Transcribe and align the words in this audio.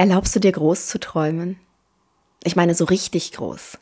Erlaubst 0.00 0.34
du 0.34 0.40
dir 0.40 0.52
groß 0.52 0.86
zu 0.86 0.98
träumen? 0.98 1.60
Ich 2.42 2.56
meine 2.56 2.74
so 2.74 2.86
richtig 2.86 3.32
groß. 3.32 3.76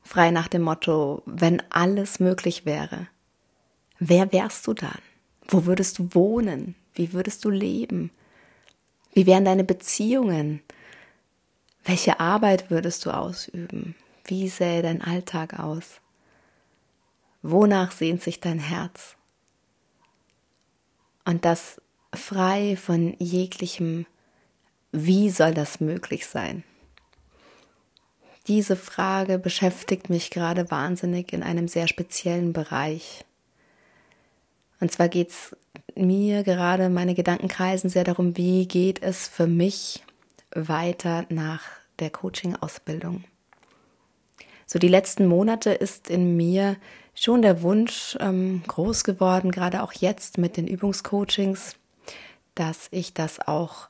Frei 0.00 0.30
nach 0.30 0.46
dem 0.46 0.62
Motto, 0.62 1.24
wenn 1.26 1.60
alles 1.70 2.20
möglich 2.20 2.66
wäre. 2.66 3.08
Wer 3.98 4.32
wärst 4.32 4.68
du 4.68 4.74
dann? 4.74 5.00
Wo 5.48 5.66
würdest 5.66 5.98
du 5.98 6.14
wohnen? 6.14 6.76
Wie 6.94 7.12
würdest 7.12 7.44
du 7.44 7.50
leben? 7.50 8.12
Wie 9.12 9.26
wären 9.26 9.44
deine 9.44 9.64
Beziehungen? 9.64 10.62
Welche 11.82 12.20
Arbeit 12.20 12.70
würdest 12.70 13.04
du 13.04 13.10
ausüben? 13.10 13.96
Wie 14.26 14.48
sähe 14.48 14.82
dein 14.82 15.02
Alltag 15.02 15.58
aus? 15.58 16.00
Wonach 17.42 17.90
sehnt 17.90 18.22
sich 18.22 18.38
dein 18.38 18.60
Herz? 18.60 19.16
Und 21.24 21.44
das 21.44 21.80
frei 22.14 22.76
von 22.76 23.16
jeglichem 23.18 24.06
wie 24.92 25.30
soll 25.30 25.54
das 25.54 25.80
möglich 25.80 26.26
sein? 26.26 26.64
Diese 28.46 28.74
Frage 28.74 29.38
beschäftigt 29.38 30.10
mich 30.10 30.30
gerade 30.30 30.70
wahnsinnig 30.70 31.32
in 31.32 31.42
einem 31.42 31.68
sehr 31.68 31.86
speziellen 31.86 32.52
Bereich. 32.52 33.24
Und 34.80 34.90
zwar 34.90 35.08
geht 35.08 35.30
es 35.30 35.56
mir 35.94 36.42
gerade, 36.42 36.88
meine 36.88 37.14
Gedanken 37.14 37.48
kreisen 37.48 37.90
sehr 37.90 38.04
darum, 38.04 38.36
wie 38.36 38.66
geht 38.66 39.02
es 39.02 39.28
für 39.28 39.46
mich 39.46 40.02
weiter 40.52 41.26
nach 41.28 41.62
der 41.98 42.10
Coaching-Ausbildung. 42.10 43.24
So 44.66 44.78
die 44.78 44.88
letzten 44.88 45.26
Monate 45.26 45.70
ist 45.70 46.08
in 46.08 46.36
mir 46.36 46.76
schon 47.14 47.42
der 47.42 47.62
Wunsch 47.62 48.16
ähm, 48.20 48.62
groß 48.66 49.04
geworden, 49.04 49.50
gerade 49.50 49.82
auch 49.82 49.92
jetzt 49.92 50.38
mit 50.38 50.56
den 50.56 50.66
Übungscoachings, 50.66 51.76
dass 52.54 52.88
ich 52.90 53.12
das 53.12 53.46
auch 53.46 53.89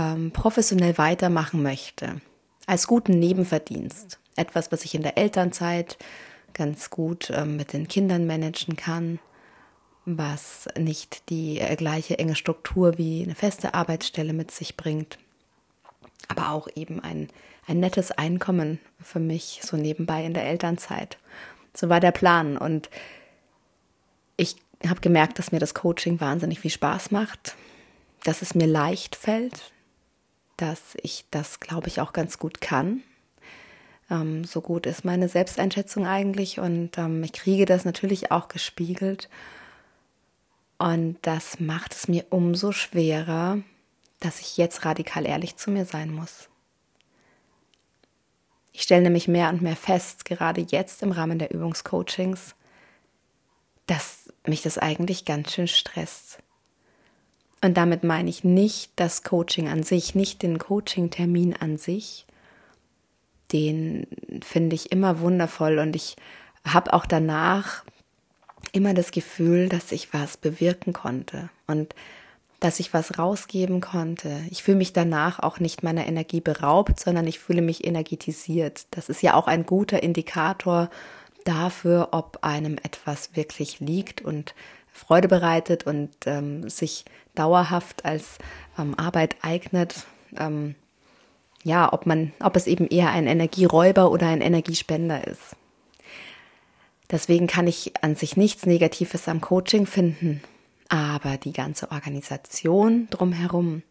ähm, 0.00 0.30
professionell 0.30 0.96
weitermachen 0.98 1.62
möchte, 1.62 2.20
als 2.66 2.86
guten 2.86 3.18
Nebenverdienst, 3.18 4.18
etwas, 4.36 4.72
was 4.72 4.84
ich 4.84 4.94
in 4.94 5.02
der 5.02 5.18
Elternzeit 5.18 5.98
ganz 6.54 6.90
gut 6.90 7.30
ähm, 7.34 7.56
mit 7.56 7.72
den 7.72 7.88
Kindern 7.88 8.26
managen 8.26 8.76
kann, 8.76 9.18
was 10.04 10.68
nicht 10.78 11.28
die 11.28 11.60
äh, 11.60 11.76
gleiche 11.76 12.18
enge 12.18 12.34
Struktur 12.34 12.98
wie 12.98 13.22
eine 13.22 13.34
feste 13.34 13.74
Arbeitsstelle 13.74 14.32
mit 14.32 14.50
sich 14.50 14.76
bringt, 14.76 15.18
aber 16.28 16.50
auch 16.50 16.68
eben 16.74 17.00
ein, 17.00 17.28
ein 17.66 17.80
nettes 17.80 18.10
Einkommen 18.10 18.80
für 19.02 19.20
mich 19.20 19.60
so 19.62 19.76
nebenbei 19.76 20.24
in 20.24 20.34
der 20.34 20.46
Elternzeit. 20.46 21.18
So 21.74 21.88
war 21.88 22.00
der 22.00 22.12
Plan. 22.12 22.56
Und 22.56 22.90
ich 24.36 24.56
habe 24.86 25.00
gemerkt, 25.00 25.38
dass 25.38 25.52
mir 25.52 25.60
das 25.60 25.74
Coaching 25.74 26.20
wahnsinnig 26.20 26.60
viel 26.60 26.70
Spaß 26.70 27.10
macht, 27.10 27.54
dass 28.24 28.42
es 28.42 28.54
mir 28.54 28.66
leicht 28.66 29.14
fällt, 29.14 29.72
dass 30.60 30.96
ich 31.02 31.24
das, 31.30 31.60
glaube 31.60 31.88
ich, 31.88 32.00
auch 32.00 32.12
ganz 32.12 32.38
gut 32.38 32.60
kann. 32.60 33.02
Ähm, 34.10 34.44
so 34.44 34.60
gut 34.60 34.86
ist 34.86 35.04
meine 35.04 35.28
Selbsteinschätzung 35.28 36.06
eigentlich 36.06 36.58
und 36.58 36.98
ähm, 36.98 37.22
ich 37.22 37.32
kriege 37.32 37.64
das 37.64 37.84
natürlich 37.84 38.30
auch 38.30 38.48
gespiegelt. 38.48 39.28
Und 40.78 41.18
das 41.22 41.60
macht 41.60 41.94
es 41.94 42.08
mir 42.08 42.26
umso 42.30 42.72
schwerer, 42.72 43.58
dass 44.18 44.40
ich 44.40 44.56
jetzt 44.56 44.84
radikal 44.84 45.26
ehrlich 45.26 45.56
zu 45.56 45.70
mir 45.70 45.84
sein 45.84 46.12
muss. 46.12 46.48
Ich 48.72 48.82
stelle 48.82 49.02
nämlich 49.02 49.28
mehr 49.28 49.48
und 49.50 49.62
mehr 49.62 49.76
fest, 49.76 50.24
gerade 50.24 50.60
jetzt 50.60 51.02
im 51.02 51.12
Rahmen 51.12 51.38
der 51.38 51.52
Übungscoachings, 51.52 52.54
dass 53.86 54.32
mich 54.46 54.62
das 54.62 54.78
eigentlich 54.78 55.24
ganz 55.24 55.52
schön 55.52 55.68
stresst. 55.68 56.38
Und 57.62 57.76
damit 57.76 58.04
meine 58.04 58.30
ich 58.30 58.42
nicht 58.42 58.92
das 58.96 59.22
Coaching 59.22 59.68
an 59.68 59.82
sich, 59.82 60.14
nicht 60.14 60.42
den 60.42 60.58
Coaching-Termin 60.58 61.54
an 61.56 61.76
sich. 61.76 62.26
Den 63.52 64.06
finde 64.42 64.76
ich 64.76 64.92
immer 64.92 65.20
wundervoll 65.20 65.78
und 65.78 65.96
ich 65.96 66.16
habe 66.64 66.92
auch 66.92 67.04
danach 67.04 67.84
immer 68.72 68.94
das 68.94 69.10
Gefühl, 69.10 69.68
dass 69.68 69.92
ich 69.92 70.14
was 70.14 70.36
bewirken 70.36 70.92
konnte 70.92 71.50
und 71.66 71.94
dass 72.60 72.78
ich 72.78 72.92
was 72.92 73.18
rausgeben 73.18 73.80
konnte. 73.80 74.42
Ich 74.50 74.62
fühle 74.62 74.76
mich 74.76 74.92
danach 74.92 75.40
auch 75.40 75.60
nicht 75.60 75.82
meiner 75.82 76.06
Energie 76.06 76.42
beraubt, 76.42 77.00
sondern 77.00 77.26
ich 77.26 77.38
fühle 77.38 77.62
mich 77.62 77.86
energetisiert. 77.86 78.86
Das 78.90 79.08
ist 79.08 79.22
ja 79.22 79.34
auch 79.34 79.46
ein 79.46 79.64
guter 79.64 80.02
Indikator 80.02 80.90
dafür, 81.44 82.08
ob 82.12 82.38
einem 82.42 82.76
etwas 82.82 83.34
wirklich 83.34 83.80
liegt 83.80 84.20
und 84.20 84.54
Freude 84.92 85.28
bereitet 85.28 85.86
und 85.86 86.10
ähm, 86.26 86.68
sich 86.68 87.06
dauerhaft 87.34 88.04
als 88.04 88.38
ähm, 88.78 88.98
Arbeit 88.98 89.36
eignet. 89.42 90.06
Ähm, 90.36 90.74
ja, 91.62 91.92
ob 91.92 92.06
man, 92.06 92.32
ob 92.40 92.56
es 92.56 92.66
eben 92.66 92.86
eher 92.86 93.10
ein 93.10 93.26
Energieräuber 93.26 94.10
oder 94.10 94.28
ein 94.28 94.40
Energiespender 94.40 95.26
ist. 95.26 95.56
Deswegen 97.10 97.46
kann 97.46 97.66
ich 97.66 97.92
an 98.02 98.14
sich 98.14 98.36
nichts 98.36 98.66
Negatives 98.66 99.28
am 99.28 99.40
Coaching 99.40 99.86
finden, 99.86 100.42
aber 100.88 101.36
die 101.36 101.52
ganze 101.52 101.90
Organisation 101.90 103.08
drumherum, 103.10 103.82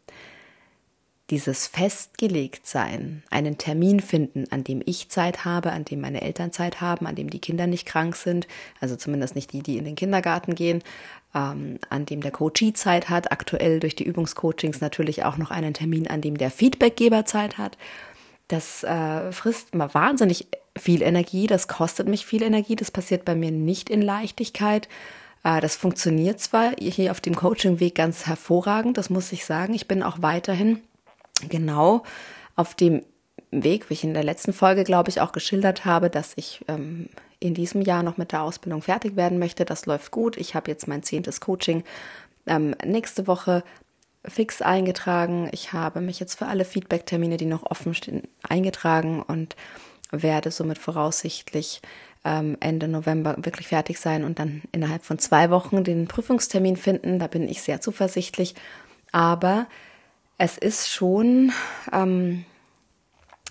dieses 1.29 1.67
Festgelegtsein, 1.67 3.23
einen 3.29 3.57
Termin 3.57 3.99
finden, 3.99 4.45
an 4.49 4.63
dem 4.63 4.81
ich 4.85 5.09
Zeit 5.09 5.45
habe, 5.45 5.71
an 5.71 5.85
dem 5.85 6.01
meine 6.01 6.21
Eltern 6.21 6.51
Zeit 6.51 6.81
haben, 6.81 7.05
an 7.05 7.15
dem 7.15 7.29
die 7.29 7.39
Kinder 7.39 7.67
nicht 7.67 7.85
krank 7.85 8.15
sind, 8.15 8.47
also 8.79 8.95
zumindest 8.95 9.35
nicht 9.35 9.53
die, 9.53 9.61
die 9.61 9.77
in 9.77 9.85
den 9.85 9.95
Kindergarten 9.95 10.55
gehen, 10.55 10.83
ähm, 11.35 11.79
an 11.89 12.05
dem 12.05 12.21
der 12.21 12.31
Coachee 12.31 12.73
Zeit 12.73 13.09
hat, 13.09 13.31
aktuell 13.31 13.79
durch 13.79 13.95
die 13.95 14.05
Übungscoachings 14.05 14.81
natürlich 14.81 15.23
auch 15.23 15.37
noch 15.37 15.51
einen 15.51 15.73
Termin, 15.73 16.07
an 16.07 16.21
dem 16.21 16.37
der 16.37 16.51
Feedbackgeber 16.51 17.25
Zeit 17.25 17.57
hat. 17.57 17.77
Das 18.47 18.83
äh, 18.83 19.31
frisst 19.31 19.75
mal 19.75 19.93
wahnsinnig 19.93 20.47
viel 20.77 21.01
Energie, 21.03 21.45
das 21.45 21.67
kostet 21.67 22.07
mich 22.07 22.25
viel 22.25 22.41
Energie, 22.41 22.75
das 22.75 22.89
passiert 22.89 23.25
bei 23.25 23.35
mir 23.35 23.51
nicht 23.51 23.89
in 23.89 24.01
Leichtigkeit. 24.01 24.87
Äh, 25.43 25.61
das 25.61 25.75
funktioniert 25.75 26.39
zwar 26.39 26.71
hier 26.79 27.11
auf 27.11 27.21
dem 27.21 27.35
Coaching-Weg 27.35 27.95
ganz 27.95 28.25
hervorragend, 28.25 28.97
das 28.97 29.09
muss 29.09 29.31
ich 29.31 29.45
sagen. 29.45 29.73
Ich 29.75 29.87
bin 29.87 30.01
auch 30.01 30.21
weiterhin 30.21 30.81
genau 31.47 32.03
auf 32.55 32.75
dem 32.75 33.03
Weg, 33.51 33.89
wie 33.89 33.93
ich 33.93 34.03
in 34.03 34.13
der 34.13 34.23
letzten 34.23 34.53
Folge, 34.53 34.83
glaube 34.83 35.09
ich, 35.09 35.21
auch 35.21 35.31
geschildert 35.31 35.85
habe, 35.85 36.09
dass 36.09 36.33
ich 36.35 36.63
ähm, 36.67 37.09
in 37.39 37.53
diesem 37.53 37.81
Jahr 37.81 38.03
noch 38.03 38.17
mit 38.17 38.31
der 38.31 38.43
Ausbildung 38.43 38.81
fertig 38.81 39.15
werden 39.15 39.39
möchte. 39.39 39.65
Das 39.65 39.85
läuft 39.85 40.11
gut. 40.11 40.37
Ich 40.37 40.55
habe 40.55 40.69
jetzt 40.69 40.87
mein 40.87 41.03
zehntes 41.03 41.39
Coaching 41.39 41.83
ähm, 42.45 42.75
nächste 42.85 43.27
Woche 43.27 43.63
fix 44.25 44.61
eingetragen. 44.61 45.49
Ich 45.51 45.73
habe 45.73 46.01
mich 46.01 46.19
jetzt 46.19 46.37
für 46.37 46.47
alle 46.47 46.65
Feedback-Termine, 46.65 47.37
die 47.37 47.45
noch 47.45 47.63
offen 47.63 47.93
stehen, 47.93 48.23
eingetragen 48.47 49.21
und 49.21 49.55
werde 50.11 50.51
somit 50.51 50.77
voraussichtlich 50.77 51.81
ähm, 52.25 52.57
Ende 52.59 52.87
November 52.87 53.35
wirklich 53.37 53.67
fertig 53.67 53.99
sein 53.99 54.23
und 54.23 54.39
dann 54.39 54.61
innerhalb 54.71 55.05
von 55.05 55.19
zwei 55.19 55.49
Wochen 55.49 55.83
den 55.83 56.07
Prüfungstermin 56.07 56.75
finden. 56.75 57.19
Da 57.19 57.27
bin 57.27 57.47
ich 57.47 57.61
sehr 57.61 57.79
zuversichtlich. 57.79 58.55
Aber 59.11 59.67
es 60.39 60.57
ist 60.57 60.89
schon 60.89 61.51
ähm, 61.91 62.45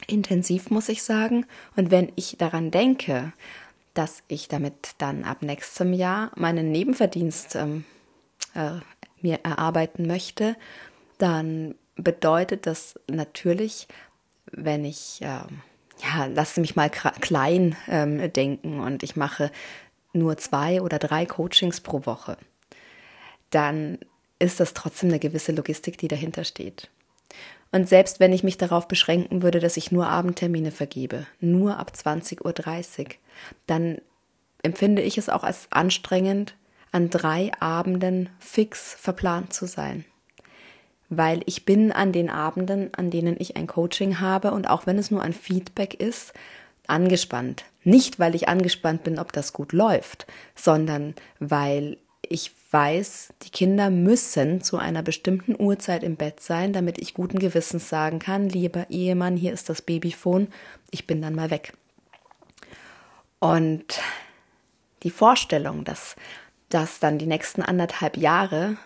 intensiv, 0.06 0.70
muss 0.70 0.88
ich 0.88 1.02
sagen. 1.02 1.46
Und 1.76 1.90
wenn 1.90 2.10
ich 2.16 2.36
daran 2.38 2.70
denke, 2.72 3.32
dass 3.94 4.22
ich 4.26 4.48
damit 4.48 4.94
dann 4.96 5.22
ab 5.22 5.42
nächstem 5.42 5.92
Jahr 5.92 6.32
meinen 6.34 6.72
Nebenverdienst 6.72 7.56
ähm, 7.56 7.84
äh, 8.54 8.80
mir 9.20 9.40
erarbeiten 9.42 10.06
möchte, 10.06 10.56
dann 11.18 11.74
bedeutet 11.96 12.66
das 12.66 12.98
natürlich, 13.06 13.86
wenn 14.50 14.84
ich, 14.86 15.20
äh, 15.20 15.26
ja, 16.02 16.26
lasse 16.32 16.60
mich 16.60 16.74
mal 16.74 16.88
klein 16.88 17.76
ähm, 17.86 18.32
denken 18.32 18.80
und 18.80 19.02
ich 19.02 19.14
mache 19.14 19.50
nur 20.14 20.38
zwei 20.38 20.80
oder 20.80 20.98
drei 20.98 21.26
Coachings 21.26 21.82
pro 21.82 22.06
Woche, 22.06 22.38
dann 23.50 23.98
ist 24.38 24.60
das 24.60 24.74
trotzdem 24.74 25.10
eine 25.10 25.18
gewisse 25.18 25.52
Logistik, 25.52 25.98
die 25.98 26.08
dahinter 26.08 26.44
steht. 26.44 26.88
Und 27.70 27.88
selbst 27.88 28.20
wenn 28.20 28.32
ich 28.32 28.44
mich 28.44 28.56
darauf 28.56 28.88
beschränken 28.88 29.42
würde, 29.42 29.60
dass 29.60 29.76
ich 29.76 29.92
nur 29.92 30.08
Abendtermine 30.08 30.70
vergebe, 30.70 31.26
nur 31.40 31.78
ab 31.78 31.92
20.30 31.94 33.00
Uhr, 33.00 33.06
dann 33.66 33.98
empfinde 34.62 35.02
ich 35.02 35.18
es 35.18 35.28
auch 35.28 35.44
als 35.44 35.68
anstrengend, 35.70 36.54
an 36.92 37.10
drei 37.10 37.52
Abenden 37.60 38.30
fix 38.38 38.94
verplant 38.94 39.52
zu 39.52 39.66
sein. 39.66 40.04
Weil 41.10 41.42
ich 41.46 41.64
bin 41.64 41.92
an 41.92 42.12
den 42.12 42.30
Abenden, 42.30 42.92
an 42.94 43.10
denen 43.10 43.36
ich 43.38 43.56
ein 43.56 43.66
Coaching 43.66 44.20
habe 44.20 44.52
und 44.52 44.68
auch 44.68 44.86
wenn 44.86 44.98
es 44.98 45.10
nur 45.10 45.22
ein 45.22 45.32
Feedback 45.32 45.94
ist, 45.94 46.32
angespannt. 46.86 47.64
Nicht, 47.84 48.18
weil 48.18 48.34
ich 48.34 48.48
angespannt 48.48 49.04
bin, 49.04 49.18
ob 49.18 49.32
das 49.32 49.52
gut 49.52 49.72
läuft, 49.72 50.26
sondern 50.54 51.14
weil 51.38 51.98
ich 52.28 52.52
weiß, 52.70 53.32
die 53.42 53.50
Kinder 53.50 53.90
müssen 53.90 54.60
zu 54.60 54.76
einer 54.76 55.02
bestimmten 55.02 55.56
Uhrzeit 55.58 56.02
im 56.02 56.16
Bett 56.16 56.40
sein, 56.40 56.72
damit 56.72 56.98
ich 56.98 57.14
guten 57.14 57.38
Gewissens 57.38 57.88
sagen 57.88 58.18
kann, 58.18 58.48
lieber 58.48 58.86
Ehemann, 58.90 59.36
hier 59.36 59.52
ist 59.52 59.68
das 59.68 59.82
Babyphone, 59.82 60.48
ich 60.90 61.06
bin 61.06 61.22
dann 61.22 61.34
mal 61.34 61.50
weg. 61.50 61.72
Und 63.38 64.00
die 65.02 65.10
Vorstellung, 65.10 65.84
dass 65.84 66.16
das 66.68 67.00
dann 67.00 67.18
die 67.18 67.26
nächsten 67.26 67.62
anderthalb 67.62 68.16
Jahre 68.16 68.76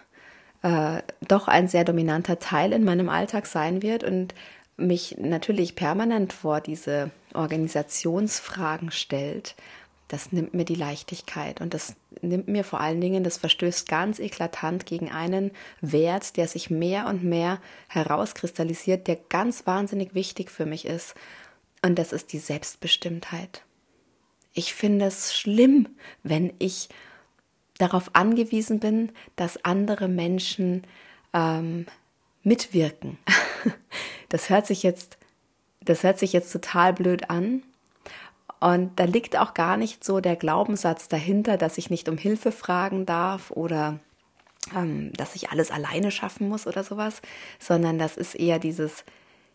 äh, 0.62 1.02
doch 1.26 1.48
ein 1.48 1.66
sehr 1.66 1.84
dominanter 1.84 2.38
Teil 2.38 2.72
in 2.72 2.84
meinem 2.84 3.08
Alltag 3.08 3.46
sein 3.46 3.82
wird 3.82 4.04
und 4.04 4.34
mich 4.76 5.16
natürlich 5.18 5.74
permanent 5.74 6.32
vor 6.32 6.60
diese 6.60 7.10
Organisationsfragen 7.34 8.90
stellt, 8.90 9.54
das 10.12 10.30
nimmt 10.30 10.52
mir 10.52 10.66
die 10.66 10.74
Leichtigkeit 10.74 11.62
und 11.62 11.72
das 11.72 11.96
nimmt 12.20 12.46
mir 12.46 12.64
vor 12.64 12.80
allen 12.80 13.00
Dingen, 13.00 13.24
das 13.24 13.38
verstößt 13.38 13.88
ganz 13.88 14.18
eklatant 14.18 14.84
gegen 14.84 15.10
einen 15.10 15.52
Wert, 15.80 16.36
der 16.36 16.48
sich 16.48 16.68
mehr 16.68 17.06
und 17.06 17.24
mehr 17.24 17.62
herauskristallisiert, 17.88 19.06
der 19.08 19.16
ganz 19.16 19.66
wahnsinnig 19.66 20.14
wichtig 20.14 20.50
für 20.50 20.66
mich 20.66 20.84
ist. 20.84 21.14
Und 21.80 21.98
das 21.98 22.12
ist 22.12 22.34
die 22.34 22.40
Selbstbestimmtheit. 22.40 23.62
Ich 24.52 24.74
finde 24.74 25.06
es 25.06 25.34
schlimm, 25.34 25.88
wenn 26.22 26.52
ich 26.58 26.90
darauf 27.78 28.14
angewiesen 28.14 28.80
bin, 28.80 29.12
dass 29.36 29.64
andere 29.64 30.08
Menschen 30.08 30.86
ähm, 31.32 31.86
mitwirken. 32.42 33.16
Das 34.28 34.48
hört 34.48 34.66
sich 34.66 34.82
jetzt, 34.82 35.18
das 35.82 36.04
hört 36.04 36.18
sich 36.18 36.32
jetzt 36.32 36.50
total 36.50 36.94
blöd 36.94 37.28
an, 37.28 37.62
und 38.62 38.92
da 38.94 39.04
liegt 39.04 39.36
auch 39.36 39.54
gar 39.54 39.76
nicht 39.76 40.04
so 40.04 40.20
der 40.20 40.36
Glaubenssatz 40.36 41.08
dahinter, 41.08 41.56
dass 41.56 41.78
ich 41.78 41.90
nicht 41.90 42.08
um 42.08 42.16
Hilfe 42.16 42.52
fragen 42.52 43.06
darf 43.06 43.50
oder 43.50 43.98
ähm, 44.72 45.12
dass 45.14 45.34
ich 45.34 45.50
alles 45.50 45.72
alleine 45.72 46.12
schaffen 46.12 46.48
muss 46.48 46.68
oder 46.68 46.84
sowas, 46.84 47.22
sondern 47.58 47.98
das 47.98 48.16
ist 48.16 48.36
eher 48.36 48.60
dieses, 48.60 49.04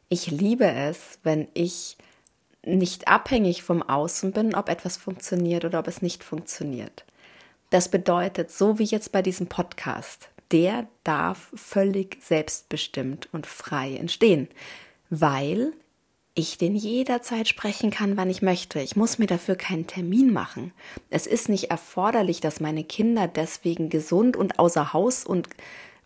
ich 0.09 0.29
liebe 0.29 0.69
es, 0.69 1.19
wenn 1.23 1.47
ich 1.53 1.95
nicht 2.65 3.07
abhängig 3.07 3.63
vom 3.63 3.81
Außen 3.81 4.33
bin, 4.33 4.53
ob 4.53 4.67
etwas 4.67 4.97
funktioniert 4.97 5.63
oder 5.63 5.79
ob 5.79 5.87
es 5.87 6.01
nicht 6.01 6.21
funktioniert. 6.21 7.05
Das 7.69 7.87
bedeutet, 7.87 8.51
so 8.51 8.77
wie 8.77 8.83
jetzt 8.83 9.13
bei 9.13 9.21
diesem 9.21 9.47
Podcast, 9.47 10.27
der 10.51 10.85
darf 11.05 11.49
völlig 11.55 12.17
selbstbestimmt 12.21 13.29
und 13.31 13.47
frei 13.47 13.95
entstehen, 13.95 14.49
weil 15.09 15.71
ich 16.37 16.59
den 16.59 16.75
jederzeit 16.75 17.47
sprechen 17.47 17.89
kann, 17.89 18.15
wann 18.15 18.29
ich 18.29 18.43
möchte. 18.43 18.79
Ich 18.79 18.95
muss 18.95 19.17
mir 19.17 19.25
dafür 19.25 19.55
keinen 19.55 19.87
Termin 19.87 20.31
machen. 20.31 20.71
Es 21.09 21.25
ist 21.25 21.49
nicht 21.49 21.71
erforderlich, 21.71 22.41
dass 22.41 22.59
meine 22.59 22.83
Kinder 22.83 23.27
deswegen 23.27 23.89
gesund 23.89 24.37
und 24.37 24.59
außer 24.59 24.93
Haus 24.93 25.25
und 25.25 25.49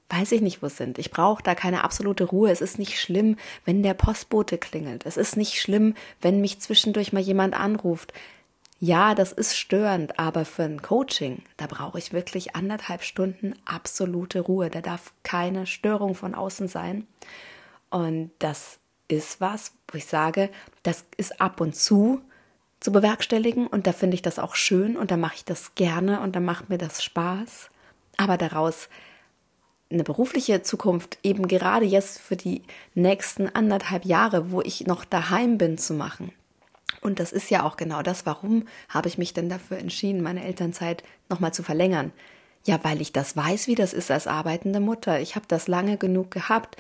weiß 0.09 0.31
ich 0.31 0.41
nicht 0.41 0.63
wo 0.63 0.69
sind. 0.69 0.99
Ich 0.99 1.11
brauche 1.11 1.43
da 1.43 1.53
keine 1.53 1.83
absolute 1.83 2.23
Ruhe. 2.23 2.49
Es 2.49 2.61
ist 2.61 2.79
nicht 2.79 2.99
schlimm, 2.99 3.35
wenn 3.65 3.83
der 3.83 3.93
Postbote 3.93 4.57
klingelt. 4.57 5.05
Es 5.05 5.17
ist 5.17 5.35
nicht 5.35 5.59
schlimm, 5.59 5.95
wenn 6.21 6.39
mich 6.39 6.61
zwischendurch 6.61 7.11
mal 7.11 7.19
jemand 7.19 7.53
anruft. 7.53 8.13
Ja, 8.79 9.15
das 9.15 9.33
ist 9.33 9.57
störend, 9.57 10.17
aber 10.17 10.45
für 10.45 10.63
ein 10.63 10.81
Coaching, 10.81 11.43
da 11.57 11.67
brauche 11.67 11.99
ich 11.99 12.13
wirklich 12.13 12.55
anderthalb 12.55 13.03
Stunden 13.03 13.53
absolute 13.65 14.39
Ruhe. 14.39 14.69
Da 14.69 14.81
darf 14.81 15.13
keine 15.23 15.67
Störung 15.67 16.15
von 16.15 16.35
außen 16.35 16.67
sein. 16.69 17.05
Und 17.89 18.31
das 18.39 18.80
ist 19.17 19.41
was, 19.41 19.73
wo 19.91 19.97
ich 19.97 20.05
sage, 20.05 20.49
das 20.83 21.05
ist 21.17 21.41
ab 21.41 21.61
und 21.61 21.75
zu 21.75 22.21
zu 22.81 22.91
bewerkstelligen 22.91 23.67
und 23.67 23.85
da 23.85 23.93
finde 23.93 24.15
ich 24.15 24.23
das 24.23 24.39
auch 24.39 24.55
schön 24.55 24.97
und 24.97 25.11
da 25.11 25.17
mache 25.17 25.35
ich 25.35 25.45
das 25.45 25.75
gerne 25.75 26.19
und 26.21 26.35
da 26.35 26.39
macht 26.39 26.69
mir 26.69 26.79
das 26.79 27.03
Spaß. 27.03 27.69
Aber 28.17 28.37
daraus 28.37 28.89
eine 29.91 30.03
berufliche 30.03 30.63
Zukunft 30.63 31.19
eben 31.21 31.47
gerade 31.47 31.85
jetzt 31.85 32.19
für 32.19 32.35
die 32.35 32.63
nächsten 32.95 33.53
anderthalb 33.53 34.03
Jahre, 34.03 34.51
wo 34.51 34.61
ich 34.61 34.87
noch 34.87 35.05
daheim 35.05 35.57
bin, 35.57 35.77
zu 35.77 35.93
machen. 35.93 36.31
Und 37.01 37.19
das 37.19 37.31
ist 37.31 37.49
ja 37.51 37.63
auch 37.63 37.77
genau 37.77 38.01
das, 38.01 38.25
warum 38.25 38.67
habe 38.89 39.07
ich 39.07 39.17
mich 39.17 39.33
denn 39.33 39.49
dafür 39.49 39.77
entschieden, 39.77 40.21
meine 40.21 40.43
Elternzeit 40.43 41.03
nochmal 41.29 41.53
zu 41.53 41.63
verlängern. 41.63 42.11
Ja, 42.65 42.79
weil 42.83 43.01
ich 43.01 43.11
das 43.11 43.35
weiß, 43.35 43.67
wie 43.67 43.75
das 43.75 43.93
ist 43.93 44.11
als 44.11 44.27
arbeitende 44.27 44.79
Mutter. 44.79 45.19
Ich 45.19 45.35
habe 45.35 45.45
das 45.47 45.67
lange 45.67 45.97
genug 45.97 46.31
gehabt, 46.31 46.77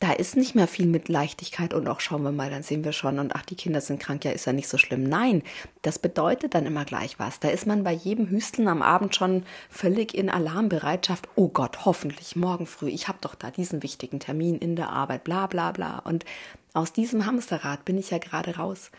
da 0.00 0.12
ist 0.12 0.34
nicht 0.34 0.54
mehr 0.54 0.66
viel 0.66 0.86
mit 0.86 1.10
Leichtigkeit 1.10 1.74
und 1.74 1.86
auch 1.86 2.00
schauen 2.00 2.22
wir 2.22 2.32
mal, 2.32 2.48
dann 2.48 2.62
sehen 2.62 2.84
wir 2.84 2.92
schon 2.92 3.18
und 3.18 3.36
ach, 3.36 3.44
die 3.44 3.54
Kinder 3.54 3.82
sind 3.82 4.00
krank, 4.00 4.24
ja, 4.24 4.30
ist 4.30 4.46
ja 4.46 4.54
nicht 4.54 4.68
so 4.68 4.78
schlimm. 4.78 5.02
Nein, 5.02 5.42
das 5.82 5.98
bedeutet 5.98 6.54
dann 6.54 6.64
immer 6.64 6.86
gleich 6.86 7.18
was. 7.18 7.38
Da 7.38 7.50
ist 7.50 7.66
man 7.66 7.84
bei 7.84 7.92
jedem 7.92 8.30
Hüsteln 8.30 8.66
am 8.66 8.80
Abend 8.80 9.14
schon 9.14 9.44
völlig 9.68 10.14
in 10.14 10.30
Alarmbereitschaft. 10.30 11.28
Oh 11.36 11.48
Gott, 11.48 11.84
hoffentlich 11.84 12.34
morgen 12.34 12.66
früh. 12.66 12.88
Ich 12.88 13.08
habe 13.08 13.18
doch 13.20 13.34
da 13.34 13.50
diesen 13.50 13.82
wichtigen 13.82 14.20
Termin 14.20 14.56
in 14.56 14.74
der 14.74 14.88
Arbeit, 14.88 15.22
bla 15.22 15.46
bla 15.46 15.70
bla. 15.70 15.98
Und 15.98 16.24
aus 16.72 16.94
diesem 16.94 17.26
Hamsterrad 17.26 17.84
bin 17.84 17.98
ich 17.98 18.10
ja 18.10 18.18
gerade 18.18 18.56
raus. 18.56 18.90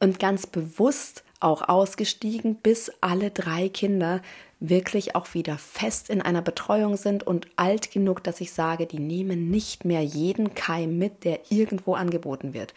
Und 0.00 0.18
ganz 0.18 0.46
bewusst 0.46 1.24
auch 1.42 1.68
ausgestiegen, 1.68 2.56
bis 2.56 2.92
alle 3.00 3.30
drei 3.30 3.68
Kinder 3.68 4.20
wirklich 4.60 5.16
auch 5.16 5.34
wieder 5.34 5.58
fest 5.58 6.08
in 6.08 6.22
einer 6.22 6.42
Betreuung 6.42 6.96
sind 6.96 7.24
und 7.26 7.48
alt 7.56 7.90
genug, 7.90 8.22
dass 8.22 8.40
ich 8.40 8.52
sage, 8.52 8.86
die 8.86 9.00
nehmen 9.00 9.50
nicht 9.50 9.84
mehr 9.84 10.02
jeden 10.02 10.54
Keim 10.54 10.98
mit, 10.98 11.24
der 11.24 11.40
irgendwo 11.50 11.94
angeboten 11.94 12.54
wird. 12.54 12.72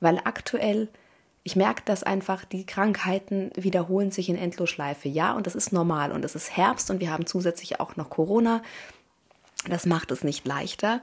Weil 0.00 0.18
aktuell, 0.24 0.88
ich 1.42 1.54
merke 1.54 1.82
das 1.84 2.02
einfach, 2.02 2.44
die 2.44 2.64
Krankheiten 2.64 3.50
wiederholen 3.54 4.10
sich 4.10 4.30
in 4.30 4.36
Endlosschleife. 4.36 5.08
Ja, 5.08 5.34
und 5.34 5.46
das 5.46 5.54
ist 5.54 5.72
normal. 5.72 6.10
Und 6.10 6.24
es 6.24 6.34
ist 6.34 6.56
Herbst 6.56 6.90
und 6.90 7.00
wir 7.00 7.10
haben 7.10 7.26
zusätzlich 7.26 7.80
auch 7.80 7.96
noch 7.96 8.08
Corona. 8.08 8.62
Das 9.68 9.84
macht 9.84 10.10
es 10.10 10.24
nicht 10.24 10.46
leichter. 10.46 11.02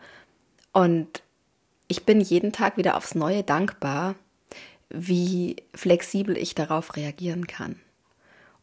Und 0.71 1.21
ich 1.88 2.06
bin 2.06 2.19
jeden 2.19 2.51
Tag 2.51 2.77
wieder 2.77 2.98
aufs 2.98 3.13
Neue 3.13 3.44
dankbar, 3.44 4.15
wie 4.93 5.57
flexibel 5.73 6.37
ich 6.37 6.55
darauf 6.55 6.95
reagieren 6.95 7.47
kann 7.47 7.79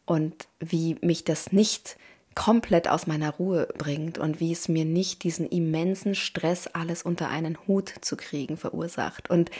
und 0.05 0.47
wie 0.59 0.97
mich 1.01 1.23
das 1.23 1.51
nicht 1.51 1.97
komplett 2.33 2.87
aus 2.87 3.07
meiner 3.07 3.31
Ruhe 3.31 3.67
bringt 3.77 4.17
und 4.17 4.39
wie 4.39 4.53
es 4.53 4.69
mir 4.69 4.85
nicht 4.85 5.23
diesen 5.23 5.45
immensen 5.47 6.15
Stress, 6.15 6.67
alles 6.67 7.03
unter 7.03 7.29
einen 7.29 7.57
Hut 7.67 7.93
zu 8.01 8.15
kriegen, 8.15 8.55
verursacht. 8.55 9.29
Und 9.29 9.51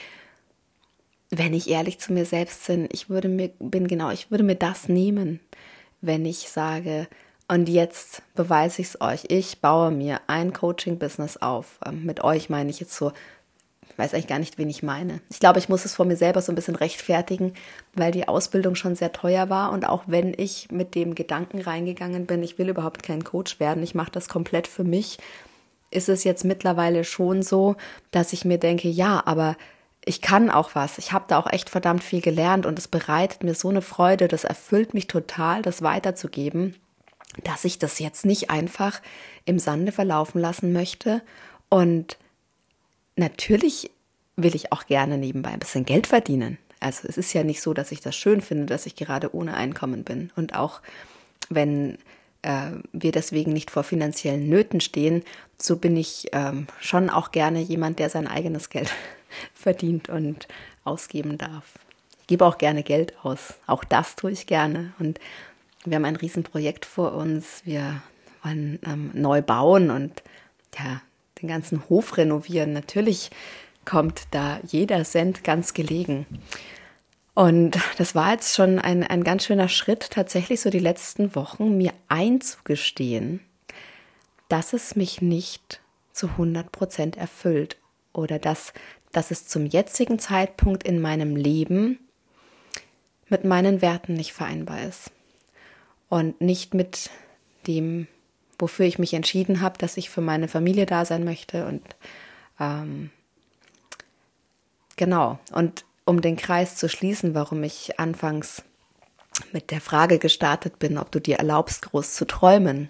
wenn 1.29 1.53
ich 1.53 1.69
ehrlich 1.69 1.99
zu 1.99 2.13
mir 2.13 2.25
selbst 2.25 2.65
bin, 2.67 2.87
ich 2.91 3.09
würde 3.09 3.27
mir, 3.27 3.49
bin 3.59 3.87
genau, 3.87 4.09
ich 4.09 4.31
würde 4.31 4.43
mir 4.43 4.55
das 4.55 4.87
nehmen, 4.87 5.41
wenn 5.99 6.25
ich 6.25 6.49
sage, 6.49 7.07
und 7.47 7.67
jetzt 7.67 8.21
beweise 8.33 8.81
ich 8.81 8.87
es 8.87 9.01
euch, 9.01 9.25
ich 9.27 9.59
baue 9.59 9.91
mir 9.91 10.21
ein 10.27 10.53
Coaching-Business 10.53 11.35
auf. 11.35 11.79
Ähm, 11.85 12.05
mit 12.05 12.23
euch 12.23 12.49
meine 12.49 12.69
ich 12.69 12.79
jetzt 12.79 12.95
so 12.95 13.11
ich 13.91 13.97
weiß 13.97 14.13
eigentlich 14.13 14.27
gar 14.27 14.39
nicht, 14.39 14.57
wen 14.57 14.69
ich 14.69 14.83
meine. 14.83 15.19
Ich 15.29 15.39
glaube, 15.39 15.59
ich 15.59 15.67
muss 15.67 15.83
es 15.85 15.95
vor 15.95 16.05
mir 16.05 16.15
selber 16.15 16.41
so 16.41 16.51
ein 16.51 16.55
bisschen 16.55 16.75
rechtfertigen, 16.75 17.53
weil 17.93 18.11
die 18.11 18.27
Ausbildung 18.27 18.75
schon 18.75 18.95
sehr 18.95 19.11
teuer 19.11 19.49
war 19.49 19.71
und 19.71 19.87
auch 19.87 20.03
wenn 20.07 20.33
ich 20.35 20.71
mit 20.71 20.95
dem 20.95 21.13
Gedanken 21.13 21.61
reingegangen 21.61 22.25
bin, 22.25 22.41
ich 22.41 22.57
will 22.57 22.69
überhaupt 22.69 23.03
kein 23.03 23.23
Coach 23.23 23.59
werden, 23.59 23.83
ich 23.83 23.93
mache 23.93 24.11
das 24.11 24.29
komplett 24.29 24.67
für 24.67 24.85
mich, 24.85 25.17
ist 25.89 26.07
es 26.07 26.23
jetzt 26.23 26.45
mittlerweile 26.45 27.03
schon 27.03 27.43
so, 27.43 27.75
dass 28.11 28.31
ich 28.31 28.45
mir 28.45 28.57
denke, 28.57 28.87
ja, 28.87 29.21
aber 29.25 29.57
ich 30.05 30.21
kann 30.21 30.49
auch 30.49 30.71
was. 30.73 30.97
Ich 30.97 31.11
habe 31.11 31.25
da 31.27 31.37
auch 31.37 31.51
echt 31.51 31.69
verdammt 31.69 32.03
viel 32.03 32.21
gelernt 32.21 32.65
und 32.65 32.79
es 32.79 32.87
bereitet 32.87 33.43
mir 33.43 33.53
so 33.53 33.69
eine 33.69 33.81
Freude, 33.81 34.29
das 34.29 34.45
erfüllt 34.45 34.93
mich 34.93 35.07
total, 35.07 35.61
das 35.61 35.81
weiterzugeben, 35.81 36.75
dass 37.43 37.65
ich 37.65 37.77
das 37.77 37.99
jetzt 37.99 38.25
nicht 38.25 38.49
einfach 38.49 39.01
im 39.43 39.59
Sande 39.59 39.91
verlaufen 39.91 40.39
lassen 40.39 40.71
möchte 40.71 41.21
und 41.69 42.17
natürlich 43.21 43.89
will 44.35 44.55
ich 44.55 44.71
auch 44.73 44.85
gerne 44.85 45.17
nebenbei 45.17 45.51
ein 45.51 45.59
bisschen 45.59 45.85
Geld 45.85 46.07
verdienen. 46.07 46.57
Also 46.79 47.07
es 47.07 47.17
ist 47.17 47.31
ja 47.33 47.43
nicht 47.43 47.61
so, 47.61 47.73
dass 47.73 47.91
ich 47.91 48.01
das 48.01 48.15
schön 48.15 48.41
finde, 48.41 48.65
dass 48.65 48.85
ich 48.85 48.95
gerade 48.95 49.33
ohne 49.33 49.53
Einkommen 49.53 50.03
bin. 50.03 50.31
Und 50.35 50.55
auch 50.55 50.81
wenn 51.49 51.99
äh, 52.41 52.71
wir 52.91 53.11
deswegen 53.11 53.53
nicht 53.53 53.71
vor 53.71 53.83
finanziellen 53.83 54.49
Nöten 54.49 54.81
stehen, 54.81 55.23
so 55.57 55.77
bin 55.77 55.95
ich 55.95 56.27
ähm, 56.33 56.67
schon 56.79 57.09
auch 57.09 57.31
gerne 57.31 57.61
jemand, 57.61 57.99
der 57.99 58.09
sein 58.09 58.27
eigenes 58.27 58.69
Geld 58.69 58.91
verdient 59.53 60.09
und 60.09 60.47
ausgeben 60.83 61.37
darf. 61.37 61.65
Ich 62.21 62.27
gebe 62.27 62.45
auch 62.45 62.57
gerne 62.57 62.81
Geld 62.81 63.13
aus. 63.23 63.53
Auch 63.67 63.83
das 63.83 64.15
tue 64.15 64.31
ich 64.31 64.47
gerne. 64.47 64.93
Und 64.97 65.19
wir 65.85 65.95
haben 65.95 66.05
ein 66.05 66.15
Riesenprojekt 66.15 66.85
vor 66.85 67.13
uns. 67.13 67.61
Wir 67.63 68.01
wollen 68.43 68.79
ähm, 68.87 69.11
neu 69.13 69.43
bauen 69.43 69.91
und 69.91 70.23
ja, 70.79 71.01
den 71.41 71.49
ganzen 71.49 71.87
Hof 71.89 72.17
renovieren. 72.17 72.73
Natürlich 72.73 73.29
kommt 73.85 74.23
da 74.31 74.59
jeder 74.67 75.03
Cent 75.03 75.43
ganz 75.43 75.73
gelegen. 75.73 76.25
Und 77.33 77.79
das 77.97 78.13
war 78.13 78.33
jetzt 78.33 78.55
schon 78.55 78.79
ein, 78.79 79.03
ein 79.03 79.23
ganz 79.23 79.45
schöner 79.45 79.69
Schritt, 79.69 80.11
tatsächlich 80.11 80.61
so 80.61 80.69
die 80.69 80.79
letzten 80.79 81.35
Wochen 81.35 81.77
mir 81.77 81.93
einzugestehen, 82.07 83.39
dass 84.49 84.73
es 84.73 84.95
mich 84.95 85.21
nicht 85.21 85.81
zu 86.11 86.27
100 86.27 86.71
Prozent 86.71 87.17
erfüllt 87.17 87.77
oder 88.13 88.37
dass, 88.37 88.73
dass 89.11 89.31
es 89.31 89.47
zum 89.47 89.65
jetzigen 89.65 90.19
Zeitpunkt 90.19 90.83
in 90.83 90.99
meinem 90.99 91.35
Leben 91.35 91.99
mit 93.29 93.45
meinen 93.45 93.81
Werten 93.81 94.13
nicht 94.13 94.33
vereinbar 94.33 94.83
ist 94.83 95.11
und 96.09 96.41
nicht 96.41 96.73
mit 96.73 97.09
dem 97.65 98.07
wofür 98.61 98.85
ich 98.85 98.99
mich 98.99 99.13
entschieden 99.13 99.61
habe, 99.61 99.77
dass 99.77 99.97
ich 99.97 100.09
für 100.09 100.21
meine 100.21 100.47
Familie 100.47 100.85
da 100.85 101.05
sein 101.05 101.23
möchte. 101.23 101.65
Und 101.65 101.81
ähm, 102.59 103.09
genau, 104.95 105.39
und 105.51 105.85
um 106.05 106.21
den 106.21 106.37
Kreis 106.37 106.75
zu 106.75 106.89
schließen, 106.89 107.33
warum 107.33 107.63
ich 107.63 107.99
anfangs 107.99 108.63
mit 109.51 109.71
der 109.71 109.81
Frage 109.81 110.19
gestartet 110.19 110.79
bin, 110.79 110.97
ob 110.97 111.11
du 111.11 111.19
dir 111.19 111.37
erlaubst, 111.37 111.83
groß 111.83 112.13
zu 112.13 112.25
träumen. 112.25 112.89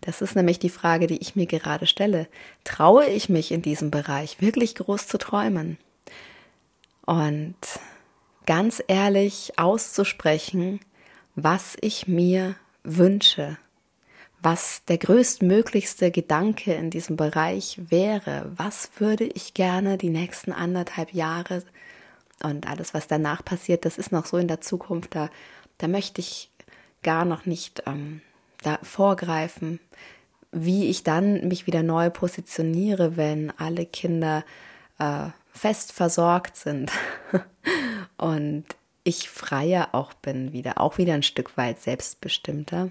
Das 0.00 0.20
ist 0.20 0.34
nämlich 0.34 0.58
die 0.58 0.70
Frage, 0.70 1.06
die 1.06 1.18
ich 1.18 1.36
mir 1.36 1.46
gerade 1.46 1.86
stelle. 1.86 2.26
Traue 2.64 3.06
ich 3.06 3.28
mich 3.28 3.52
in 3.52 3.62
diesem 3.62 3.90
Bereich 3.90 4.40
wirklich 4.40 4.74
groß 4.74 5.06
zu 5.06 5.18
träumen? 5.18 5.78
Und 7.04 7.56
ganz 8.46 8.82
ehrlich 8.88 9.58
auszusprechen, 9.58 10.80
was 11.34 11.76
ich 11.80 12.08
mir 12.08 12.56
wünsche, 12.84 13.58
was 14.42 14.84
der 14.86 14.98
größtmöglichste 14.98 16.10
Gedanke 16.10 16.74
in 16.74 16.90
diesem 16.90 17.16
Bereich 17.16 17.78
wäre, 17.88 18.50
was 18.56 18.90
würde 18.98 19.24
ich 19.24 19.54
gerne 19.54 19.98
die 19.98 20.10
nächsten 20.10 20.52
anderthalb 20.52 21.14
Jahre 21.14 21.62
und 22.42 22.68
alles, 22.68 22.92
was 22.92 23.06
danach 23.06 23.44
passiert, 23.44 23.84
das 23.84 23.98
ist 23.98 24.10
noch 24.10 24.26
so 24.26 24.36
in 24.36 24.48
der 24.48 24.60
Zukunft, 24.60 25.14
da, 25.14 25.30
da 25.78 25.86
möchte 25.86 26.20
ich 26.20 26.50
gar 27.04 27.24
noch 27.24 27.46
nicht 27.46 27.84
ähm, 27.86 28.20
da 28.62 28.78
vorgreifen, 28.82 29.78
wie 30.50 30.86
ich 30.86 31.04
dann 31.04 31.46
mich 31.46 31.66
wieder 31.66 31.82
neu 31.82 32.10
positioniere, 32.10 33.16
wenn 33.16 33.52
alle 33.58 33.86
Kinder 33.86 34.44
äh, 34.98 35.28
fest 35.52 35.92
versorgt 35.92 36.56
sind 36.56 36.90
und 38.16 38.64
ich 39.04 39.28
freier 39.28 39.90
auch 39.92 40.12
bin 40.14 40.52
wieder, 40.52 40.80
auch 40.80 40.98
wieder 40.98 41.14
ein 41.14 41.22
Stück 41.22 41.56
weit 41.56 41.80
selbstbestimmter. 41.80 42.90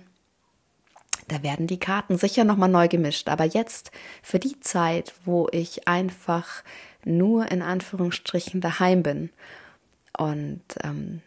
Da 1.32 1.44
werden 1.44 1.66
die 1.66 1.80
Karten 1.80 2.18
sicher 2.18 2.44
nochmal 2.44 2.68
neu 2.68 2.90
gemischt. 2.90 3.30
Aber 3.30 3.46
jetzt, 3.46 3.92
für 4.22 4.38
die 4.38 4.60
Zeit, 4.60 5.14
wo 5.24 5.48
ich 5.54 5.88
einfach 5.88 6.62
nur 7.06 7.50
in 7.50 7.62
Anführungsstrichen 7.62 8.60
daheim 8.60 9.02
bin 9.02 9.30
und 10.18 10.62
ähm, 10.84 11.22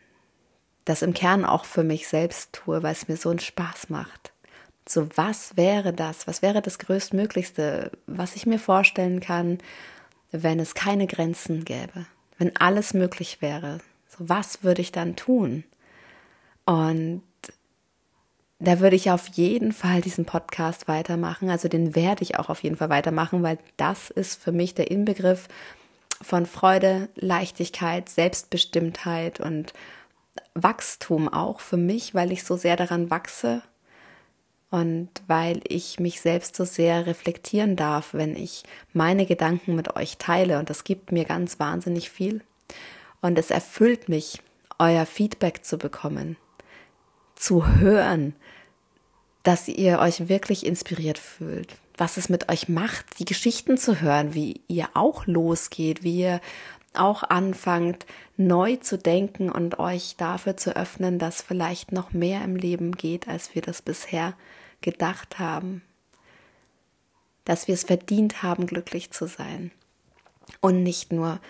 das 0.85 1.01
im 1.01 1.15
Kern 1.15 1.47
auch 1.47 1.65
für 1.65 1.85
mich 1.85 2.07
selbst 2.07 2.53
tue, 2.53 2.83
weil 2.83 2.93
es 2.93 3.09
mir 3.09 3.17
so 3.17 3.31
einen 3.31 3.39
Spaß 3.39 3.89
macht. 3.89 4.35
So, 4.87 5.09
was 5.15 5.57
wäre 5.57 5.95
das? 5.95 6.27
Was 6.27 6.43
wäre 6.43 6.61
das 6.61 6.79
Größtmöglichste, 6.79 7.91
was 8.07 8.37
ich 8.37 8.45
mir 8.45 8.59
vorstellen 8.59 9.21
kann, 9.21 9.57
wenn 10.33 10.61
es 10.61 10.75
keine 10.75 11.07
Grenzen 11.07 11.65
gäbe? 11.65 12.05
Wenn 12.37 12.55
alles 12.59 12.93
möglich 12.93 13.41
wäre? 13.41 13.79
So, 14.11 14.29
was 14.29 14.63
würde 14.63 14.83
ich 14.83 14.93
dann 14.93 15.17
tun? 15.17 15.65
Und 16.67 17.23
da 18.69 18.81
würde 18.81 18.97
ich 18.97 19.11
auf 19.11 19.29
jeden 19.29 19.73
Fall 19.73 20.01
diesen 20.01 20.25
Podcast 20.25 20.89
weitermachen. 20.89 21.51
Also 21.51 21.69
den 21.69 21.95
werde 21.95 22.23
ich 22.23 22.39
auch 22.39 22.49
auf 22.49 22.63
jeden 22.63 22.77
Fall 22.77 22.91
weitermachen, 22.91 23.43
weil 23.43 23.59
das 23.77 24.11
ist 24.11 24.43
für 24.43 24.53
mich 24.53 24.75
der 24.75 24.91
Inbegriff 24.91 25.49
von 26.23 26.47
Freude, 26.47 27.09
Leichtigkeit, 27.17 28.09
Selbstbestimmtheit 28.09 29.41
und 29.41 29.73
Wachstum 30.55 31.29
auch 31.29 31.61
für 31.61 31.77
mich, 31.77 32.15
weil 32.15 32.33
ich 32.33 32.45
so 32.45 32.57
sehr 32.57 32.77
daran 32.77 33.11
wachse 33.11 33.63
und 34.71 35.09
weil 35.27 35.61
ich 35.69 36.01
mich 36.01 36.21
selbst 36.21 36.57
so 36.57 36.65
sehr 36.65 37.07
reflektieren 37.07 37.77
darf, 37.77 38.13
wenn 38.13 38.35
ich 38.37 38.65
meine 38.93 39.27
Gedanken 39.27 39.77
mit 39.77 39.95
euch 39.97 40.19
teile. 40.19 40.59
Und 40.59 40.71
das 40.71 40.83
gibt 40.85 41.13
mir 41.13 41.25
ganz 41.25 41.61
wahnsinnig 41.61 42.11
viel. 42.11 42.41
Und 43.21 43.39
es 43.39 43.51
erfüllt 43.51 44.09
mich, 44.09 44.43
euer 44.79 45.07
Feedback 45.07 45.65
zu 45.65 45.79
bekommen, 45.79 46.37
zu 47.37 47.67
hören, 47.77 48.35
dass 49.45 49.69
ihr 49.69 50.01
euch 50.01 50.29
wirklich 50.29 50.67
inspiriert 50.67 51.19
fühlt, 51.19 51.77
was 51.97 52.17
es 52.17 52.29
mit 52.29 52.51
euch 52.51 52.69
macht, 52.69 53.19
die 53.19 53.25
Geschichten 53.25 53.79
zu 53.79 54.01
hören, 54.01 54.35
wie 54.35 54.63
ihr 54.67 54.89
auch 54.95 55.27
losgeht, 55.27 56.03
wie 56.03 56.21
ihr 56.21 56.41
auch 56.95 57.23
anfangt, 57.23 58.07
neu 58.37 58.77
zu 58.77 58.97
denken 58.99 59.51
und 59.51 59.79
euch 59.79 60.17
dafür 60.17 60.57
zu 60.57 60.75
öffnen, 60.75 61.19
dass 61.19 61.43
vielleicht 61.43 61.93
noch 61.93 62.13
mehr 62.13 62.43
im 62.43 62.57
Leben 62.57 62.93
geht, 62.93 63.29
als 63.29 63.55
wir 63.55 63.63
das 63.63 63.83
bisher 63.83 64.35
gedacht 64.81 65.39
haben. 65.39 65.83
Dass 67.45 67.69
wir 67.69 67.75
es 67.75 67.85
verdient 67.85 68.43
haben, 68.43 68.67
glücklich 68.67 69.11
zu 69.11 69.27
sein. 69.27 69.71
Und 70.61 70.83
nicht 70.83 71.13
nur, 71.13 71.41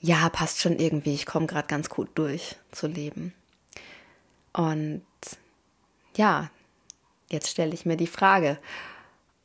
ja, 0.00 0.28
passt 0.28 0.60
schon 0.60 0.78
irgendwie, 0.78 1.14
ich 1.14 1.26
komme 1.26 1.46
gerade 1.46 1.66
ganz 1.66 1.88
gut 1.88 2.10
durch 2.14 2.56
zu 2.70 2.86
leben. 2.86 3.34
Und 4.52 5.02
ja, 6.16 6.50
jetzt 7.34 7.50
stelle 7.50 7.74
ich 7.74 7.84
mir 7.84 7.98
die 7.98 8.06
Frage. 8.06 8.58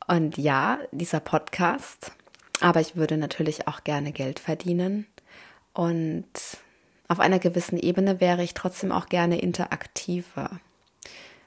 Und 0.07 0.37
ja, 0.37 0.79
dieser 0.91 1.19
Podcast, 1.19 2.13
aber 2.61 2.79
ich 2.79 2.95
würde 2.95 3.17
natürlich 3.17 3.67
auch 3.67 3.83
gerne 3.83 4.13
Geld 4.13 4.39
verdienen. 4.39 5.05
Und 5.73 6.25
auf 7.09 7.19
einer 7.19 7.39
gewissen 7.39 7.77
Ebene 7.77 8.21
wäre 8.21 8.43
ich 8.43 8.53
trotzdem 8.53 8.91
auch 8.91 9.07
gerne 9.07 9.39
interaktiver. 9.39 10.59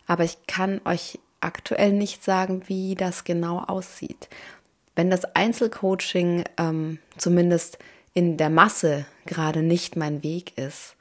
Aber 0.07 0.25
ich 0.25 0.37
kann 0.47 0.81
euch 0.85 1.19
aktuell 1.41 1.93
nicht 1.93 2.23
sagen, 2.23 2.63
wie 2.67 2.95
das 2.95 3.25
genau 3.25 3.59
aussieht. 3.61 4.29
Wenn 4.95 5.11
das 5.11 5.25
Einzelcoaching 5.25 6.45
ähm, 6.59 6.99
zumindest 7.17 7.79
in 8.15 8.37
der 8.37 8.51
Masse 8.51 9.07
gerade 9.27 9.63
nicht 9.63 9.97
mein 9.97 10.23
Weg 10.23 10.59
ist, 10.59 10.97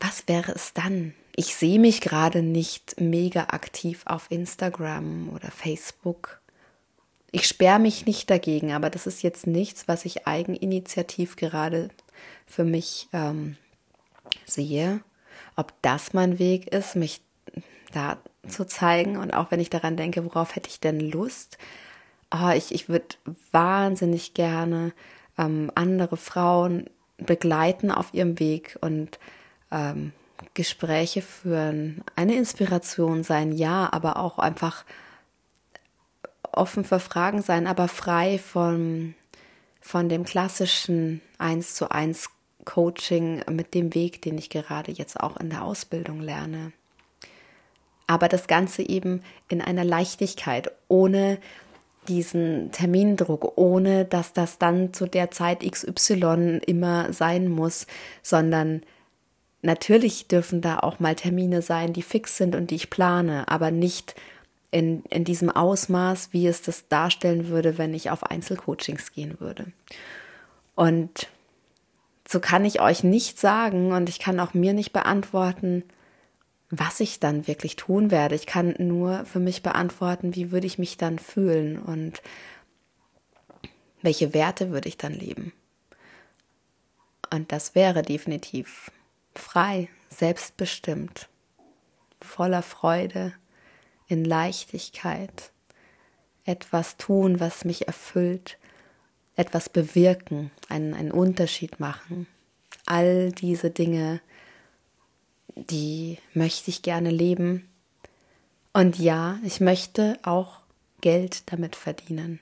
was 0.00 0.28
wäre 0.28 0.52
es 0.52 0.72
dann? 0.74 1.14
Ich 1.38 1.54
sehe 1.54 1.78
mich 1.78 2.00
gerade 2.00 2.42
nicht 2.42 3.00
mega 3.00 3.42
aktiv 3.50 4.02
auf 4.06 4.26
Instagram 4.28 5.28
oder 5.28 5.52
Facebook. 5.52 6.40
Ich 7.30 7.46
sperre 7.46 7.78
mich 7.78 8.06
nicht 8.06 8.28
dagegen, 8.28 8.72
aber 8.72 8.90
das 8.90 9.06
ist 9.06 9.22
jetzt 9.22 9.46
nichts, 9.46 9.86
was 9.86 10.04
ich 10.04 10.26
eigeninitiativ 10.26 11.36
gerade 11.36 11.90
für 12.44 12.64
mich 12.64 13.08
ähm, 13.12 13.56
sehe. 14.46 15.00
Ob 15.54 15.72
das 15.80 16.12
mein 16.12 16.40
Weg 16.40 16.74
ist, 16.74 16.96
mich 16.96 17.20
da 17.92 18.18
zu 18.48 18.66
zeigen 18.66 19.16
und 19.16 19.32
auch 19.32 19.52
wenn 19.52 19.60
ich 19.60 19.70
daran 19.70 19.96
denke, 19.96 20.24
worauf 20.24 20.56
hätte 20.56 20.68
ich 20.68 20.80
denn 20.80 20.98
Lust? 20.98 21.56
Oh, 22.34 22.50
ich 22.52 22.74
ich 22.74 22.88
würde 22.88 23.14
wahnsinnig 23.52 24.34
gerne 24.34 24.92
ähm, 25.38 25.70
andere 25.76 26.16
Frauen 26.16 26.90
begleiten 27.16 27.92
auf 27.92 28.12
ihrem 28.12 28.40
Weg 28.40 28.76
und 28.80 29.20
ähm, 29.70 30.12
Gespräche 30.54 31.22
führen, 31.22 32.02
eine 32.16 32.34
Inspiration 32.34 33.22
sein, 33.22 33.52
ja, 33.52 33.88
aber 33.92 34.16
auch 34.16 34.38
einfach 34.38 34.84
offen 36.52 36.84
für 36.84 37.00
Fragen 37.00 37.42
sein, 37.42 37.66
aber 37.66 37.88
frei 37.88 38.38
von, 38.38 39.14
von 39.80 40.08
dem 40.08 40.24
klassischen 40.24 41.20
eins 41.38 41.74
zu 41.74 41.90
eins 41.90 42.30
Coaching 42.64 43.42
mit 43.50 43.74
dem 43.74 43.94
Weg, 43.94 44.20
den 44.22 44.36
ich 44.36 44.50
gerade 44.50 44.92
jetzt 44.92 45.18
auch 45.18 45.36
in 45.38 45.50
der 45.50 45.64
Ausbildung 45.64 46.20
lerne. 46.20 46.72
Aber 48.06 48.28
das 48.28 48.46
Ganze 48.46 48.82
eben 48.82 49.22
in 49.48 49.60
einer 49.60 49.84
Leichtigkeit, 49.84 50.70
ohne 50.88 51.38
diesen 52.08 52.72
Termindruck, 52.72 53.56
ohne 53.56 54.04
dass 54.04 54.32
das 54.32 54.58
dann 54.58 54.92
zu 54.92 55.06
der 55.06 55.30
Zeit 55.30 55.60
XY 55.60 56.60
immer 56.66 57.12
sein 57.12 57.48
muss, 57.48 57.86
sondern 58.22 58.82
natürlich 59.62 60.28
dürfen 60.28 60.60
da 60.60 60.78
auch 60.78 61.00
mal 61.00 61.14
Termine 61.14 61.62
sein, 61.62 61.92
die 61.92 62.02
fix 62.02 62.36
sind 62.36 62.54
und 62.54 62.70
die 62.70 62.76
ich 62.76 62.90
plane, 62.90 63.48
aber 63.48 63.70
nicht 63.70 64.14
in, 64.70 65.02
in 65.04 65.24
diesem 65.24 65.50
Ausmaß, 65.50 66.32
wie 66.32 66.46
es 66.46 66.62
das 66.62 66.88
darstellen 66.88 67.48
würde, 67.48 67.78
wenn 67.78 67.94
ich 67.94 68.10
auf 68.10 68.24
Einzelcoachings 68.24 69.12
gehen 69.12 69.40
würde. 69.40 69.66
Und 70.74 71.28
so 72.28 72.40
kann 72.40 72.64
ich 72.64 72.80
euch 72.80 73.02
nicht 73.02 73.38
sagen 73.38 73.92
und 73.92 74.08
ich 74.08 74.18
kann 74.18 74.38
auch 74.38 74.52
mir 74.52 74.74
nicht 74.74 74.92
beantworten, 74.92 75.82
was 76.70 77.00
ich 77.00 77.18
dann 77.18 77.46
wirklich 77.46 77.76
tun 77.76 78.10
werde. 78.10 78.34
Ich 78.34 78.44
kann 78.46 78.74
nur 78.78 79.24
für 79.24 79.40
mich 79.40 79.62
beantworten, 79.62 80.34
wie 80.34 80.52
würde 80.52 80.66
ich 80.66 80.78
mich 80.78 80.98
dann 80.98 81.18
fühlen 81.18 81.78
und 81.78 82.22
welche 84.02 84.34
Werte 84.34 84.70
würde 84.70 84.88
ich 84.88 84.98
dann 84.98 85.14
leben. 85.14 85.52
Und 87.32 87.50
das 87.52 87.74
wäre 87.74 88.02
definitiv 88.02 88.90
frei, 89.38 89.88
selbstbestimmt, 90.10 91.28
voller 92.20 92.62
Freude, 92.62 93.32
in 94.08 94.24
Leichtigkeit, 94.24 95.52
etwas 96.44 96.96
tun, 96.96 97.40
was 97.40 97.64
mich 97.64 97.86
erfüllt, 97.86 98.58
etwas 99.36 99.68
bewirken, 99.68 100.50
einen, 100.68 100.94
einen 100.94 101.12
Unterschied 101.12 101.78
machen. 101.78 102.26
All 102.86 103.32
diese 103.32 103.70
Dinge, 103.70 104.20
die 105.54 106.18
möchte 106.32 106.70
ich 106.70 106.82
gerne 106.82 107.10
leben. 107.10 107.68
Und 108.72 108.98
ja, 108.98 109.38
ich 109.44 109.60
möchte 109.60 110.18
auch 110.22 110.60
Geld 111.00 111.52
damit 111.52 111.76
verdienen. 111.76 112.40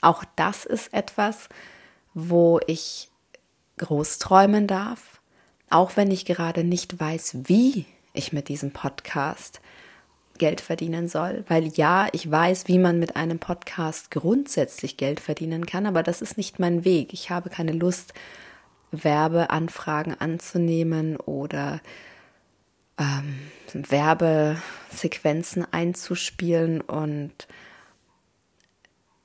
Auch 0.00 0.24
das 0.36 0.64
ist 0.64 0.94
etwas, 0.94 1.48
wo 2.14 2.60
ich 2.66 3.10
groß 3.78 4.18
träumen 4.18 4.66
darf, 4.66 5.17
auch 5.70 5.96
wenn 5.96 6.10
ich 6.10 6.24
gerade 6.24 6.64
nicht 6.64 6.98
weiß, 6.98 7.38
wie 7.44 7.86
ich 8.12 8.32
mit 8.32 8.48
diesem 8.48 8.72
Podcast 8.72 9.60
Geld 10.38 10.60
verdienen 10.60 11.08
soll. 11.08 11.44
Weil 11.48 11.66
ja, 11.66 12.08
ich 12.12 12.30
weiß, 12.30 12.68
wie 12.68 12.78
man 12.78 12.98
mit 12.98 13.16
einem 13.16 13.38
Podcast 13.38 14.10
grundsätzlich 14.10 14.96
Geld 14.96 15.20
verdienen 15.20 15.66
kann, 15.66 15.86
aber 15.86 16.02
das 16.02 16.22
ist 16.22 16.36
nicht 16.36 16.58
mein 16.58 16.84
Weg. 16.84 17.12
Ich 17.12 17.30
habe 17.30 17.50
keine 17.50 17.72
Lust, 17.72 18.14
Werbeanfragen 18.90 20.18
anzunehmen 20.18 21.16
oder 21.18 21.80
ähm, 22.98 23.38
Werbesequenzen 23.74 25.70
einzuspielen 25.70 26.80
und 26.80 27.46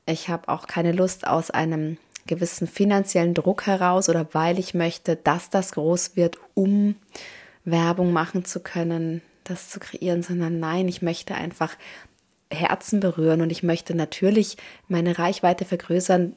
ich 0.05 0.27
habe 0.27 0.49
auch 0.49 0.67
keine 0.67 0.91
Lust 0.91 1.25
aus 1.25 1.49
einem 1.49 1.97
gewissen 2.27 2.67
finanziellen 2.67 3.33
Druck 3.33 3.65
heraus 3.65 4.09
oder 4.09 4.27
weil 4.33 4.59
ich 4.59 4.73
möchte, 4.73 5.15
dass 5.15 5.49
das 5.49 5.73
groß 5.73 6.15
wird, 6.15 6.37
um 6.53 6.95
Werbung 7.65 8.13
machen 8.13 8.45
zu 8.45 8.59
können, 8.59 9.21
das 9.43 9.69
zu 9.69 9.79
kreieren, 9.79 10.23
sondern 10.23 10.59
nein, 10.59 10.87
ich 10.87 11.01
möchte 11.01 11.35
einfach 11.35 11.75
Herzen 12.51 12.99
berühren 12.99 13.41
und 13.41 13.51
ich 13.51 13.63
möchte 13.63 13.95
natürlich 13.95 14.57
meine 14.87 15.17
Reichweite 15.17 15.65
vergrößern, 15.65 16.35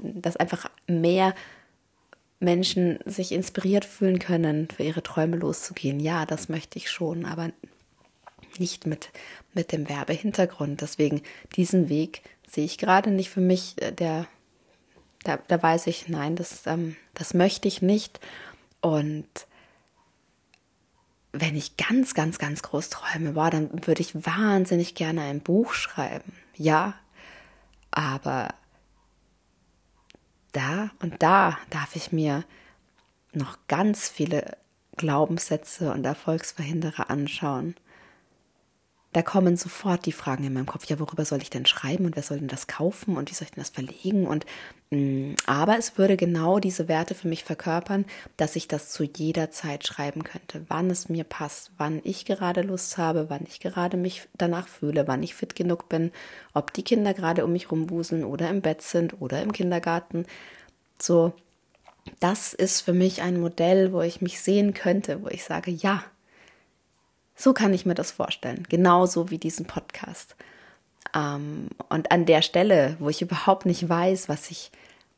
dass 0.00 0.36
einfach 0.36 0.70
mehr 0.86 1.34
Menschen 2.38 2.98
sich 3.04 3.32
inspiriert 3.32 3.84
fühlen 3.84 4.18
können, 4.18 4.68
für 4.74 4.82
ihre 4.82 5.02
Träume 5.02 5.36
loszugehen. 5.36 6.00
Ja, 6.00 6.26
das 6.26 6.48
möchte 6.48 6.78
ich 6.78 6.90
schon, 6.90 7.24
aber 7.24 7.50
nicht 8.58 8.86
mit, 8.86 9.10
mit 9.54 9.72
dem 9.72 9.88
Werbehintergrund. 9.88 10.80
Deswegen 10.80 11.22
diesen 11.56 11.88
Weg 11.88 12.22
sehe 12.46 12.64
ich 12.64 12.78
gerade 12.78 13.10
nicht 13.10 13.30
für 13.30 13.40
mich, 13.40 13.74
äh, 13.82 13.92
der, 13.92 14.26
da, 15.26 15.38
da 15.48 15.62
weiß 15.62 15.86
ich, 15.88 16.08
nein, 16.08 16.36
das, 16.36 16.66
ähm, 16.66 16.96
das 17.14 17.34
möchte 17.34 17.68
ich 17.68 17.82
nicht. 17.82 18.20
Und 18.80 19.26
wenn 21.32 21.56
ich 21.56 21.76
ganz, 21.76 22.14
ganz, 22.14 22.38
ganz 22.38 22.62
groß 22.62 22.90
träume, 22.90 23.32
boah, 23.32 23.50
dann 23.50 23.86
würde 23.86 24.00
ich 24.00 24.26
wahnsinnig 24.26 24.94
gerne 24.94 25.22
ein 25.22 25.40
Buch 25.40 25.72
schreiben. 25.72 26.32
Ja, 26.54 26.94
aber 27.90 28.54
da 30.52 30.90
und 31.00 31.22
da 31.22 31.58
darf 31.70 31.96
ich 31.96 32.12
mir 32.12 32.44
noch 33.32 33.58
ganz 33.68 34.08
viele 34.08 34.56
Glaubenssätze 34.96 35.92
und 35.92 36.04
Erfolgsverhinderer 36.06 37.10
anschauen 37.10 37.74
da 39.16 39.22
kommen 39.22 39.56
sofort 39.56 40.04
die 40.04 40.12
Fragen 40.12 40.44
in 40.44 40.52
meinem 40.52 40.66
Kopf, 40.66 40.84
ja, 40.90 41.00
worüber 41.00 41.24
soll 41.24 41.40
ich 41.40 41.48
denn 41.48 41.64
schreiben 41.64 42.04
und 42.04 42.16
wer 42.16 42.22
soll 42.22 42.38
denn 42.38 42.48
das 42.48 42.66
kaufen 42.66 43.16
und 43.16 43.30
wie 43.30 43.34
soll 43.34 43.46
ich 43.46 43.52
denn 43.52 43.62
das 43.62 43.70
verlegen? 43.70 44.26
Und 44.26 44.44
mh, 44.90 44.98
mm, 44.98 45.36
aber 45.46 45.78
es 45.78 45.96
würde 45.96 46.18
genau 46.18 46.58
diese 46.58 46.86
Werte 46.86 47.14
für 47.14 47.26
mich 47.26 47.42
verkörpern, 47.42 48.04
dass 48.36 48.56
ich 48.56 48.68
das 48.68 48.90
zu 48.90 49.04
jeder 49.04 49.50
Zeit 49.50 49.86
schreiben 49.86 50.22
könnte, 50.22 50.66
wann 50.68 50.90
es 50.90 51.08
mir 51.08 51.24
passt, 51.24 51.70
wann 51.78 52.02
ich 52.04 52.26
gerade 52.26 52.60
Lust 52.60 52.98
habe, 52.98 53.30
wann 53.30 53.46
ich 53.48 53.58
gerade 53.60 53.96
mich 53.96 54.28
danach 54.34 54.68
fühle, 54.68 55.08
wann 55.08 55.22
ich 55.22 55.34
fit 55.34 55.56
genug 55.56 55.88
bin, 55.88 56.12
ob 56.52 56.74
die 56.74 56.84
Kinder 56.84 57.14
gerade 57.14 57.46
um 57.46 57.52
mich 57.52 57.70
rumwuseln 57.70 58.22
oder 58.22 58.50
im 58.50 58.60
Bett 58.60 58.82
sind 58.82 59.22
oder 59.22 59.40
im 59.40 59.52
Kindergarten. 59.52 60.26
So, 61.00 61.32
das 62.20 62.52
ist 62.52 62.82
für 62.82 62.92
mich 62.92 63.22
ein 63.22 63.40
Modell, 63.40 63.94
wo 63.94 64.02
ich 64.02 64.20
mich 64.20 64.42
sehen 64.42 64.74
könnte, 64.74 65.22
wo 65.22 65.28
ich 65.28 65.42
sage, 65.42 65.70
ja, 65.70 66.04
so 67.36 67.52
kann 67.52 67.74
ich 67.74 67.86
mir 67.86 67.94
das 67.94 68.10
vorstellen, 68.10 68.66
genauso 68.68 69.30
wie 69.30 69.38
diesen 69.38 69.66
Podcast. 69.66 70.34
Ähm, 71.14 71.68
und 71.88 72.10
an 72.10 72.26
der 72.26 72.42
Stelle, 72.42 72.96
wo 72.98 73.10
ich 73.10 73.22
überhaupt 73.22 73.66
nicht 73.66 73.88
weiß, 73.88 74.28
was 74.28 74.50
ich, 74.50 74.72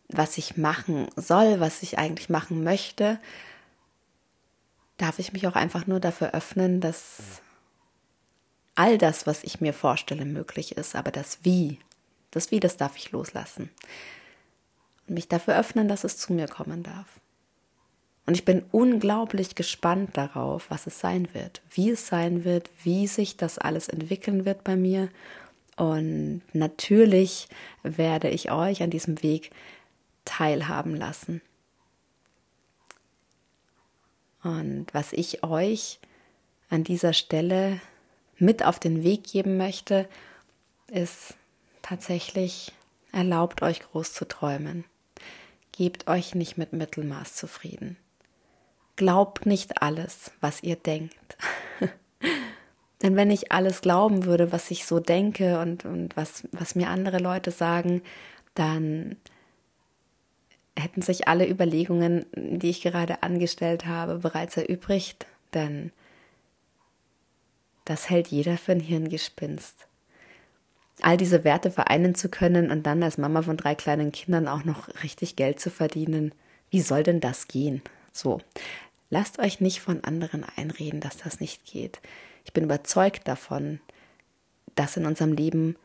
was 0.08 0.37
ich 0.37 0.56
machen 0.56 1.06
soll, 1.16 1.60
was 1.60 1.82
ich 1.82 1.98
eigentlich 1.98 2.28
machen 2.28 2.64
möchte, 2.64 3.20
darf 4.96 5.20
ich 5.20 5.32
mich 5.32 5.46
auch 5.46 5.54
einfach 5.54 5.87
nur 5.87 6.00
dafür 6.00 6.34
öffnen, 6.34 6.80
dass 6.80 7.40
all 8.75 8.98
das, 8.98 9.26
was 9.26 9.44
ich 9.44 9.60
mir 9.60 9.72
vorstelle, 9.72 10.25
möglich 10.25 10.76
ist. 10.76 10.96
Aber 10.96 11.12
das 11.12 11.38
Wie, 11.42 11.78
das 12.32 12.50
Wie, 12.50 12.60
das 12.60 12.76
darf 12.76 12.96
ich 12.96 13.12
loslassen. 13.12 13.70
Und 15.06 15.14
mich 15.14 15.28
dafür 15.28 15.56
öffnen, 15.56 15.88
dass 15.88 16.04
es 16.04 16.18
zu 16.18 16.32
mir 16.32 16.48
kommen 16.48 16.82
darf. 16.82 17.06
Und 18.28 18.35
ich 18.35 18.44
bin 18.44 18.62
unglaublich 18.73 19.54
gespannt 19.54 20.18
darauf, 20.18 20.70
was 20.70 20.87
es 20.87 21.00
sein 21.00 21.32
wird, 21.32 21.62
wie 21.70 21.88
es 21.88 22.08
sein 22.08 22.44
wird, 22.44 22.68
wie 22.82 23.06
sich 23.06 23.38
das 23.38 23.56
alles 23.56 23.88
entwickeln 23.88 24.44
wird 24.44 24.64
bei 24.64 24.76
mir. 24.76 25.08
Und 25.76 26.42
natürlich 26.52 27.49
werde 27.82 28.28
ich 28.28 28.52
euch 28.52 28.82
an 28.82 28.90
diesem 28.90 29.23
Weg 29.23 29.50
teilhaben 30.26 30.94
lassen. 30.94 31.40
Und 34.42 34.88
was 34.92 35.14
ich 35.14 35.42
euch 35.42 35.99
an 36.69 36.84
dieser 36.84 37.14
Stelle 37.14 37.80
mit 38.36 38.62
auf 38.62 38.78
den 38.78 39.04
Weg 39.04 39.25
geben 39.25 39.56
möchte, 39.56 40.06
ist 40.88 41.32
tatsächlich, 41.80 42.73
erlaubt 43.10 43.62
euch 43.62 43.80
groß 43.80 44.12
zu 44.12 44.28
träumen. 44.28 44.84
Gebt 45.73 46.08
euch 46.08 46.34
nicht 46.34 46.58
mit 46.58 46.75
Mittelmaß 46.75 47.34
zufrieden. 47.34 47.97
Glaubt 48.99 49.47
nicht 49.47 49.80
alles, 49.80 50.32
was 50.41 50.61
ihr 50.65 50.75
denkt. 50.75 51.37
Denn 53.02 53.15
wenn 53.15 53.30
ich 53.30 53.52
alles 53.52 53.80
glauben 53.80 54.25
würde, 54.25 54.50
was 54.50 54.73
ich 54.73 54.87
so 54.87 54.99
denke 54.99 55.61
und, 55.61 55.84
und 55.84 56.17
was, 56.17 56.49
was 56.50 56.75
mir 56.75 56.89
andere 56.89 57.19
Leute 57.19 57.52
sagen, 57.52 58.02
dann 58.54 59.15
hätten 60.76 61.00
sich 61.00 61.28
alle 61.28 61.49
Überlegungen, 61.49 62.26
die 62.34 62.71
ich 62.71 62.82
gerade 62.82 63.23
angestellt 63.23 63.87
habe, 63.87 64.19
bereits 64.19 64.56
erübrigt. 64.56 65.26
Denn 65.54 65.93
das 67.84 68.11
hält 68.11 68.26
jeder 68.26 68.58
für 68.58 68.73
ein 68.73 68.80
Hirngespinst. 68.80 69.87
All 71.02 71.17
diese 71.17 71.45
Werte 71.45 71.71
vereinen 71.71 72.17
zu 72.17 72.28
können 72.28 72.73
und 72.73 72.82
dann 72.82 73.04
als 73.04 73.17
Mama 73.17 73.43
von 73.43 73.56
drei 73.56 73.76
kleinen 73.76 74.11
Kindern 74.11 74.49
auch 74.49 74.65
noch 74.65 74.89
richtig 75.04 75.37
Geld 75.37 75.61
zu 75.61 75.71
verdienen, 75.71 76.34
wie 76.71 76.80
soll 76.80 77.04
denn 77.04 77.21
das 77.21 77.47
gehen? 77.47 77.80
So, 78.13 78.41
Lasst 79.10 79.38
euch 79.38 79.60
nicht 79.60 79.80
von 79.80 80.04
anderen 80.04 80.44
einreden, 80.56 81.00
dass 81.00 81.16
das 81.16 81.40
nicht 81.40 81.64
geht. 81.64 82.00
Ich 82.44 82.52
bin 82.52 82.64
überzeugt 82.64 83.26
davon, 83.26 83.80
dass 84.75 84.97
in 84.97 85.06
unserem 85.06 85.32
Leben 85.32 85.76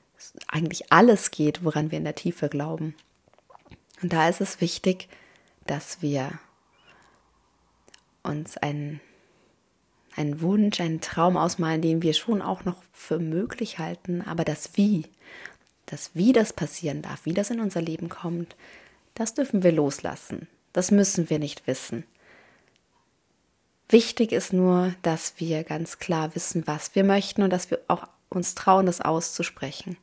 eigentlich 0.48 0.92
alles 0.92 1.32
geht, 1.32 1.64
woran 1.64 1.92
wir 1.92 1.98
in 1.98 2.04
der 2.04 2.16
Tiefe 2.16 2.50
glauben. 2.50 2.96
Und 4.02 4.14
da 4.14 4.28
ist 4.28 4.42
es 4.42 4.62
wichtig, 4.62 5.08
dass 5.66 6.02
wir 6.02 6.40
uns 8.24 8.58
einen, 8.58 9.02
einen 10.16 10.42
Wunsch, 10.42 10.80
einen 10.80 11.02
Traum 11.02 11.38
ausmalen, 11.38 11.82
den 11.82 12.02
wir 12.02 12.14
schon 12.14 12.42
auch 12.42 12.66
noch 12.66 12.84
für 12.92 13.20
möglich 13.20 13.80
halten, 13.80 14.22
aber 14.22 14.44
das 14.44 14.76
Wie, 14.76 15.06
das 15.86 16.12
Wie 16.14 16.34
das 16.34 16.54
passieren 16.54 17.02
darf, 17.02 17.26
wie 17.26 17.34
das 17.34 17.50
in 17.50 17.60
unser 17.60 17.82
Leben 17.82 18.10
kommt, 18.10 18.56
das 19.16 19.34
dürfen 19.34 19.64
wir 19.64 19.72
loslassen. 19.72 20.48
Das 20.72 20.92
müssen 20.92 21.30
wir 21.30 21.40
nicht 21.40 21.68
wissen. 21.68 22.04
Wichtig 23.94 24.32
ist 24.32 24.54
nur, 24.54 24.96
dass 25.04 25.36
wir 25.38 25.64
ganz 25.64 26.00
klar 26.00 26.34
wissen, 26.34 26.64
was 26.66 26.96
wir 26.96 27.04
möchten 27.04 27.44
und 27.44 27.54
dass 27.54 27.70
wir 27.70 27.80
auch 27.88 28.08
uns 28.28 28.56
trauen, 28.56 28.88
das 28.88 29.02
auszusprechen. 29.02 29.98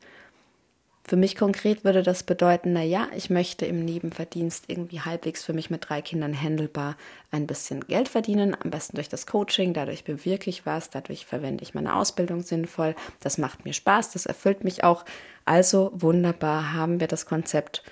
Für 1.03 1.17
mich 1.17 1.35
konkret 1.35 1.83
würde 1.83 2.01
das 2.01 2.23
bedeuten, 2.23 2.71
na 2.71 2.83
ja, 2.83 3.09
ich 3.13 3.29
möchte 3.29 3.65
im 3.65 3.83
Nebenverdienst 3.83 4.63
irgendwie 4.69 5.01
halbwegs 5.01 5.43
für 5.43 5.51
mich 5.51 5.69
mit 5.69 5.89
drei 5.89 6.01
Kindern 6.01 6.41
handelbar 6.41 6.95
ein 7.31 7.47
bisschen 7.47 7.85
Geld 7.85 8.07
verdienen, 8.07 8.55
am 8.57 8.71
besten 8.71 8.95
durch 8.95 9.09
das 9.09 9.27
Coaching, 9.27 9.73
dadurch 9.73 10.05
bewirke 10.05 10.49
ich 10.49 10.65
was, 10.65 10.89
dadurch 10.89 11.25
verwende 11.25 11.61
ich 11.61 11.73
meine 11.73 11.93
Ausbildung 11.93 12.43
sinnvoll, 12.43 12.95
das 13.19 13.37
macht 13.37 13.65
mir 13.65 13.73
Spaß, 13.73 14.11
das 14.11 14.25
erfüllt 14.25 14.63
mich 14.63 14.85
auch. 14.85 15.03
Also 15.43 15.91
wunderbar 15.95 16.71
haben 16.71 17.01
wir 17.01 17.07
das 17.07 17.25
Konzept 17.25 17.83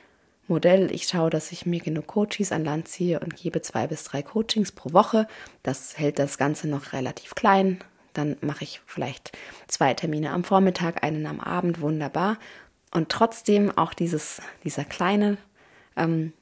Modell. 0.50 0.92
Ich 0.92 1.08
schaue, 1.08 1.30
dass 1.30 1.52
ich 1.52 1.66
mir 1.66 1.80
genug 1.80 2.08
Coaches 2.08 2.52
an 2.52 2.66
Land 2.66 2.88
ziehe 2.88 3.20
und 3.20 3.36
gebe 3.36 3.62
zwei 3.62 3.88
bis 3.88 4.04
drei 4.04 4.22
Coachings 4.22 4.72
pro 4.72 4.94
Woche. 4.94 5.28
Das 5.64 5.98
hält 5.98 6.20
das 6.20 6.38
Ganze 6.38 6.68
noch 6.68 6.94
relativ 6.94 7.36
klein. 7.36 7.80
Dann 8.14 8.38
mache 8.42 8.64
ich 8.64 8.82
vielleicht 8.86 9.38
zwei 9.68 9.94
Termine 9.94 10.32
am 10.32 10.44
Vormittag, 10.44 11.04
einen 11.04 11.26
am 11.26 11.40
Abend, 11.40 11.82
wunderbar. 11.82 12.38
Und 12.92 13.10
trotzdem 13.10 13.78
auch 13.78 13.94
dieses, 13.94 14.42
dieser 14.64 14.84
kleine 14.84 15.38
ähm, 15.96 16.34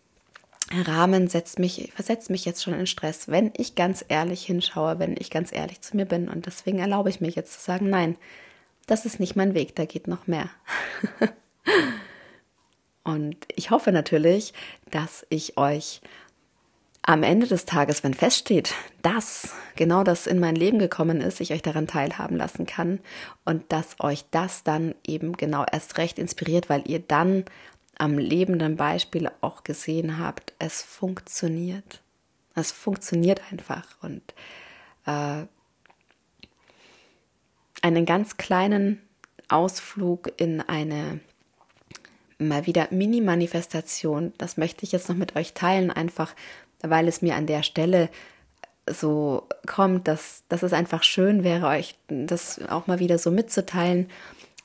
Rahmen 0.72 1.28
setzt 1.28 1.60
mich, 1.60 1.92
versetzt 1.94 2.30
mich 2.30 2.46
jetzt 2.46 2.64
schon 2.64 2.74
in 2.74 2.88
Stress, 2.88 3.28
wenn 3.30 3.52
ich 3.56 3.76
ganz 3.76 4.04
ehrlich 4.08 4.46
hinschaue, 4.46 5.00
wenn 5.00 5.16
ich 5.18 5.30
ganz 5.30 5.52
ehrlich 5.52 5.82
zu 5.82 5.96
mir 5.96 6.06
bin. 6.06 6.30
Und 6.30 6.46
deswegen 6.46 6.80
erlaube 6.80 7.10
ich 7.10 7.22
mich 7.22 7.36
jetzt 7.36 7.54
zu 7.54 7.62
sagen, 7.62 7.90
nein, 7.90 8.18
das 8.86 9.06
ist 9.06 9.20
nicht 9.20 9.36
mein 9.36 9.54
Weg, 9.54 9.76
da 9.76 9.86
geht 9.86 10.08
noch 10.08 10.28
mehr. 10.28 10.50
Und 13.08 13.38
ich 13.56 13.72
hoffe 13.72 13.94
natürlich, 13.94 14.54
dass 14.92 15.26
ich 15.30 15.58
euch 15.58 16.02
am 17.04 17.24
Ende 17.24 17.48
des 17.48 17.64
Tages, 17.64 18.04
wenn 18.04 18.14
feststeht, 18.14 18.74
dass 19.02 19.54
genau 19.78 20.04
das 20.04 20.28
in 20.28 20.42
mein 20.42 20.58
Leben 20.58 20.78
gekommen 20.78 21.22
ist, 21.22 21.40
ich 21.40 21.54
euch 21.54 21.62
daran 21.62 21.88
teilhaben 21.88 22.36
lassen 22.36 22.66
kann 22.66 23.00
und 23.46 23.72
dass 23.72 24.02
euch 24.02 24.26
das 24.32 24.66
dann 24.66 24.94
eben 25.06 25.38
genau 25.38 25.64
erst 25.72 25.98
recht 25.98 26.20
inspiriert, 26.20 26.70
weil 26.70 26.84
ihr 26.86 27.00
dann 27.00 27.46
am 27.98 28.18
lebenden 28.18 28.76
Beispiel 28.76 29.32
auch 29.40 29.64
gesehen 29.64 30.20
habt, 30.20 30.54
es 30.60 30.82
funktioniert. 30.82 32.02
Es 32.56 32.74
funktioniert 32.74 33.42
einfach 33.54 33.86
und 34.02 34.22
äh, 35.06 35.46
einen 37.82 38.06
ganz 38.06 38.36
kleinen 38.36 39.02
Ausflug 39.48 40.30
in 40.36 40.60
eine 40.60 41.22
mal 42.40 42.66
wieder 42.66 42.88
Mini-Manifestation. 42.92 44.34
Das 44.38 44.58
möchte 44.58 44.84
ich 44.84 44.92
jetzt 44.92 45.10
noch 45.10 45.16
mit 45.16 45.36
euch 45.36 45.54
teilen, 45.54 45.92
einfach 45.92 46.34
weil 46.82 47.08
es 47.08 47.22
mir 47.22 47.36
an 47.36 47.48
der 47.48 47.64
Stelle 47.64 48.10
so 48.90 49.48
kommt, 49.66 50.08
dass, 50.08 50.44
dass 50.50 50.64
es 50.64 50.74
einfach 50.74 51.04
schön 51.04 51.44
wäre, 51.44 51.68
euch 51.68 51.96
das 52.08 52.62
auch 52.70 52.88
mal 52.88 53.00
wieder 53.00 53.18
so 53.18 53.32
mitzuteilen, 53.32 54.10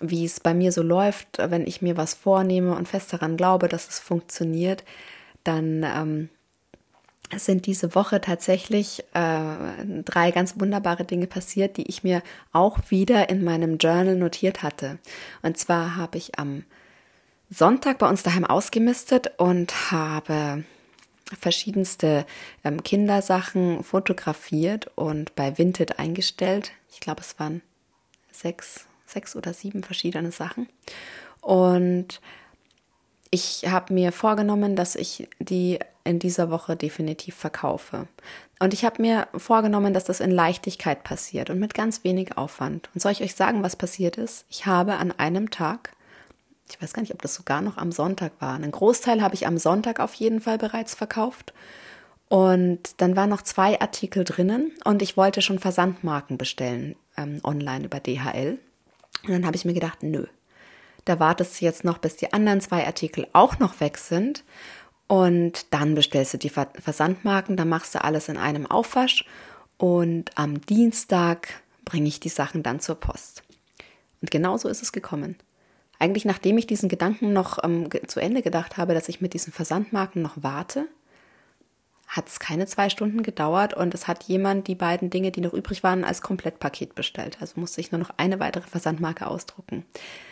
wie 0.01 0.25
es 0.25 0.41
bei 0.41 0.55
mir 0.55 0.73
so 0.73 0.83
läuft, 0.83 1.39
wenn 1.39 1.67
ich 1.67 1.83
mir 1.83 1.97
was 1.97 2.15
vornehme 2.15 2.77
und 2.77 2.89
fest 2.89 3.13
daran 3.13 3.37
glaube, 3.37 3.69
dass 3.69 3.89
es 3.89 3.99
funktioniert, 3.99 4.85
dann 5.45 5.85
ähm, 5.85 6.29
sind 7.37 7.67
diese 7.67 7.95
Woche 7.95 8.21
tatsächlich 8.21 9.05
äh, 9.15 10.03
drei 10.05 10.31
ganz 10.33 10.59
wunderbare 10.59 11.05
Dinge 11.05 11.27
passiert, 11.27 11.77
die 11.77 11.89
ich 11.89 12.05
mir 12.05 12.23
auch 12.53 12.79
wieder 12.89 13.29
in 13.31 13.43
meinem 13.45 13.79
Journal 13.79 14.17
notiert 14.17 14.63
hatte. 14.63 14.99
Und 15.43 15.57
zwar 15.57 15.97
habe 15.97 16.19
ich 16.19 16.39
am 16.39 16.65
Sonntag 17.53 17.99
bei 17.99 18.09
uns 18.09 18.23
daheim 18.23 18.47
ausgemistet 18.47 19.33
und 19.37 19.91
habe 19.91 20.65
verschiedenste 21.39 22.25
ähm, 22.65 22.83
Kindersachen 22.83 23.85
fotografiert 23.85 24.91
und 24.97 25.35
bei 25.35 25.59
Vinted 25.59 25.99
eingestellt. 25.99 26.73
Ich 26.91 27.01
glaube, 27.01 27.21
es 27.21 27.39
waren 27.39 27.61
sechs, 28.31 28.87
sechs 29.07 29.37
oder 29.37 29.53
sieben 29.53 29.83
verschiedene 29.83 30.33
Sachen. 30.33 30.69
Und 31.43 32.21
ich 33.31 33.65
habe 33.67 33.93
mir 33.93 34.13
vorgenommen, 34.13 34.77
dass 34.77 34.95
ich 34.95 35.29
die 35.39 35.79
in 36.05 36.19
dieser 36.19 36.51
Woche 36.51 36.77
definitiv 36.77 37.35
verkaufe. 37.35 38.09
Und 38.61 38.73
ich 38.73 38.85
habe 38.85 39.03
mir 39.03 39.29
vorgenommen, 39.37 39.93
dass 39.93 40.05
das 40.05 40.21
in 40.21 40.31
Leichtigkeit 40.31 41.05
passiert 41.05 41.51
und 41.51 41.59
mit 41.59 41.75
ganz 41.75 42.03
wenig 42.05 42.37
Aufwand. 42.37 42.89
Und 42.95 43.01
soll 43.01 43.13
ich 43.13 43.23
euch 43.23 43.35
sagen, 43.35 43.63
was 43.63 43.77
passiert 43.77 44.17
ist? 44.17 44.47
Ich 44.49 44.67
habe 44.67 44.95
an 44.95 45.13
einem 45.13 45.51
Tag, 45.51 45.93
ich 46.71 46.81
weiß 46.81 46.93
gar 46.93 47.03
nicht, 47.03 47.13
ob 47.13 47.23
das 47.23 47.35
sogar 47.35 47.61
noch 47.61 47.77
am 47.77 47.93
Sonntag 47.93 48.33
war, 48.41 48.55
einen 48.55 48.71
Großteil 48.71 49.23
habe 49.23 49.35
ich 49.35 49.47
am 49.47 49.59
Sonntag 49.59 50.01
auf 50.01 50.15
jeden 50.15 50.41
Fall 50.41 50.59
bereits 50.59 50.95
verkauft. 50.95 51.53
Und 52.29 53.01
dann 53.03 53.15
waren 53.15 53.29
noch 53.29 53.43
zwei 53.43 53.79
Artikel 53.79 54.25
drinnen 54.25 54.73
und 54.85 55.03
ich 55.03 55.19
wollte 55.19 55.43
schon 55.43 55.59
Versandmarken 55.59 56.39
bestellen 56.39 56.97
ähm, 57.19 57.41
online 57.45 57.85
über 57.85 58.01
DHL. 58.01 58.59
Und 59.25 59.31
dann 59.31 59.45
habe 59.45 59.57
ich 59.57 59.67
mir 59.67 59.75
gedacht, 59.75 60.03
nö, 60.03 60.25
da 61.05 61.21
wartest 61.21 61.61
du 61.61 61.65
jetzt 61.65 61.85
noch, 61.85 61.99
bis 61.99 62.17
die 62.17 62.33
anderen 62.33 62.61
zwei 62.61 62.87
Artikel 62.87 63.27
auch 63.33 63.59
noch 63.59 63.81
weg 63.81 63.99
sind. 63.99 64.45
Und 65.09 65.75
dann 65.75 65.95
bestellst 65.95 66.33
du 66.33 66.39
die 66.39 66.49
Versandmarken, 66.49 67.57
dann 67.57 67.69
machst 67.69 67.95
du 67.95 68.03
alles 68.03 68.29
in 68.31 68.39
einem 68.39 68.67
Aufwasch. 68.67 69.27
Und 69.77 70.31
am 70.39 70.61
Dienstag 70.63 71.63
bringe 71.85 72.09
ich 72.09 72.21
die 72.21 72.29
Sachen 72.31 72.63
dann 72.63 72.81
zur 72.81 72.95
Post. 72.95 73.43
Und 74.23 74.31
genau 74.31 74.57
so 74.57 74.69
ist 74.69 74.83
es 74.83 74.93
gekommen. 74.93 75.37
Eigentlich 76.03 76.25
nachdem 76.25 76.59
ich 76.59 76.67
diesen 76.67 76.89
Gedanken 76.89 77.33
noch 77.33 77.63
ähm, 77.63 77.89
zu 78.09 78.19
Ende 78.19 78.43
gedacht 78.43 78.77
habe, 78.77 78.93
dass 78.93 79.09
ich 79.09 79.21
mit 79.21 79.35
diesen 79.35 79.53
Versandmarken 79.53 80.21
noch 80.21 80.35
warte, 80.35 80.89
hat 82.09 82.27
es 82.27 82.41
keine 82.41 82.67
zwei 82.67 82.89
Stunden 82.89 83.23
gedauert 83.23 83.73
und 83.73 83.95
es 83.95 84.09
hat 84.09 84.25
jemand 84.25 84.67
die 84.67 84.75
beiden 84.75 85.11
Dinge, 85.11 85.31
die 85.31 85.41
noch 85.41 85.53
übrig 85.53 85.85
waren, 85.85 86.03
als 86.03 86.21
Komplettpaket 86.21 86.97
bestellt. 86.97 87.39
Also 87.41 87.61
musste 87.61 87.81
ich 87.81 87.93
nur 87.93 88.01
noch 88.01 88.11
eine 88.17 88.41
weitere 88.41 88.67
Versandmarke 88.67 89.29
ausdrucken. 89.29 89.87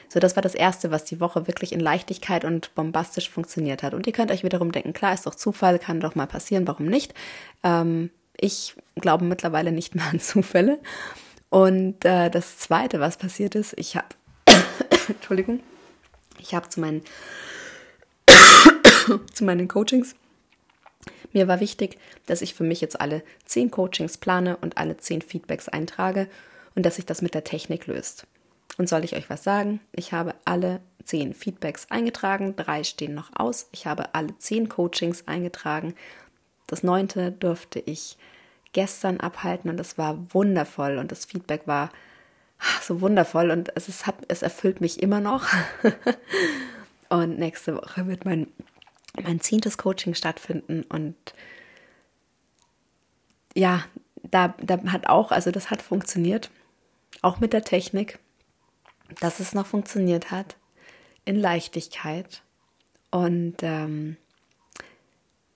So, 0.09 0.19
das 0.19 0.35
war 0.35 0.43
das 0.43 0.57
erste, 0.57 0.91
was 0.91 1.05
die 1.05 1.21
Woche 1.21 1.47
wirklich 1.47 1.71
in 1.71 1.79
Leichtigkeit 1.79 2.45
und 2.45 2.75
bombastisch 2.75 3.31
funktioniert 3.31 3.85
hat. 3.85 3.95
Und 3.95 4.09
ihr 4.09 4.13
könnt 4.13 4.33
euch 4.33 4.43
wiederum 4.43 4.73
denken, 4.73 4.93
klar, 4.93 5.15
ist 5.15 5.25
doch 5.25 5.37
Zufall, 5.37 5.79
kann 5.79 6.01
doch 6.01 6.17
mal 6.17 6.27
passieren, 6.27 6.67
warum 6.67 6.87
nicht? 6.87 7.15
Ähm, 7.63 8.11
ich 8.37 8.75
glaube 8.97 9.25
mittlerweile 9.25 9.71
nicht 9.71 9.95
mehr 9.95 10.07
an 10.11 10.19
Zufälle. 10.19 10.81
Und 11.49 12.05
äh, 12.05 12.29
das 12.31 12.59
zweite, 12.59 13.01
was 13.01 13.17
passiert 13.19 13.55
ist, 13.55 13.75
ich 13.77 13.97
habe, 13.97 14.09
Entschuldigung, 15.15 15.61
ich 16.39 16.55
habe 16.55 16.69
zu 16.69 16.81
meinen, 16.81 17.03
zu 19.33 19.45
meinen 19.45 19.69
Coachings 19.69 20.15
mir 21.33 21.49
war 21.49 21.61
wichtig, 21.61 21.99
dass 22.27 22.43
ich 22.43 22.55
für 22.55 22.65
mich 22.65 22.81
jetzt 22.81 23.01
alle 23.01 23.23
zehn 23.45 23.71
Coachings 23.71 24.19
plane 24.19 24.57
und 24.57 24.79
alle 24.79 24.97
zehn 24.97 25.23
Feedbacks 25.23 25.69
eintrage 25.69 26.29
und 26.75 26.85
dass 26.85 26.97
sich 26.97 27.07
das 27.07 27.23
mit 27.23 27.35
der 27.35 27.45
Technik 27.45 27.87
löst. 27.87 28.27
Und 28.79 28.89
soll 28.89 29.05
ich 29.05 29.15
euch 29.15 29.31
was 29.31 29.45
sagen? 29.45 29.81
Ich 29.93 30.13
habe 30.13 30.35
alle 30.45 30.81
zehn 31.05 31.35
Feedbacks 31.35 31.91
eingetragen, 31.91 32.57
drei 32.57 32.83
stehen 32.85 33.15
noch 33.15 33.31
aus. 33.35 33.69
Ich 33.73 33.87
habe 33.87 34.15
alle 34.15 34.37
zehn 34.39 34.69
Coachings 34.69 35.29
eingetragen. 35.29 35.95
Das 36.67 36.83
neunte 36.83 37.33
durfte 37.33 37.81
ich 37.81 38.17
gestern 38.73 39.21
abhalten 39.21 39.71
und 39.71 39.79
es 39.81 39.99
war 39.99 40.19
wundervoll 40.33 40.99
und 40.99 41.13
das 41.13 41.25
Feedback 41.25 41.63
war 41.67 41.91
so 42.83 43.01
wundervoll 43.01 43.51
und 43.51 43.73
es, 43.77 43.89
ist, 43.89 44.05
es 44.29 44.43
erfüllt 44.43 44.81
mich 44.81 45.03
immer 45.03 45.21
noch. 45.21 45.47
und 47.09 47.39
nächste 47.39 47.77
Woche 47.77 48.07
wird 48.07 48.25
mein 48.25 48.47
mein 49.23 49.41
zehntes 49.41 49.79
Coaching 49.79 50.15
stattfinden 50.15 50.83
und 50.85 51.17
ja, 53.55 53.85
da, 54.23 54.55
da 54.63 54.81
hat 54.93 55.09
auch, 55.09 55.33
also 55.33 55.51
das 55.51 55.71
hat 55.71 55.83
funktioniert, 55.83 56.51
auch 57.23 57.41
mit 57.41 57.53
der 57.53 57.65
Technik, 57.65 58.19
dass 59.21 59.41
es 59.41 59.55
noch 59.55 59.67
funktioniert 59.67 60.31
hat, 60.31 60.57
in 61.25 61.37
Leichtigkeit. 61.37 62.43
Und 63.11 63.57
ähm, 63.63 64.17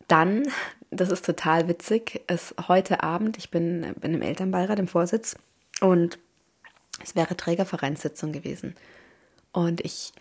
dann, 0.09 0.49
das 0.91 1.11
ist 1.11 1.25
total 1.25 1.69
witzig, 1.69 2.23
ist 2.27 2.57
heute 2.67 3.05
Abend, 3.05 3.39
ich 3.39 3.51
bin, 3.51 3.95
bin 4.01 4.15
im 4.15 4.23
Elternbeirat 4.23 4.81
im 4.81 4.89
Vorsitz 4.89 5.37
und 5.81 6.19
es 7.03 7.15
wäre 7.17 7.37
Trägervereinssitzung 7.37 8.33
gewesen. 8.33 8.75
Und 9.53 9.81
ich 9.83 10.13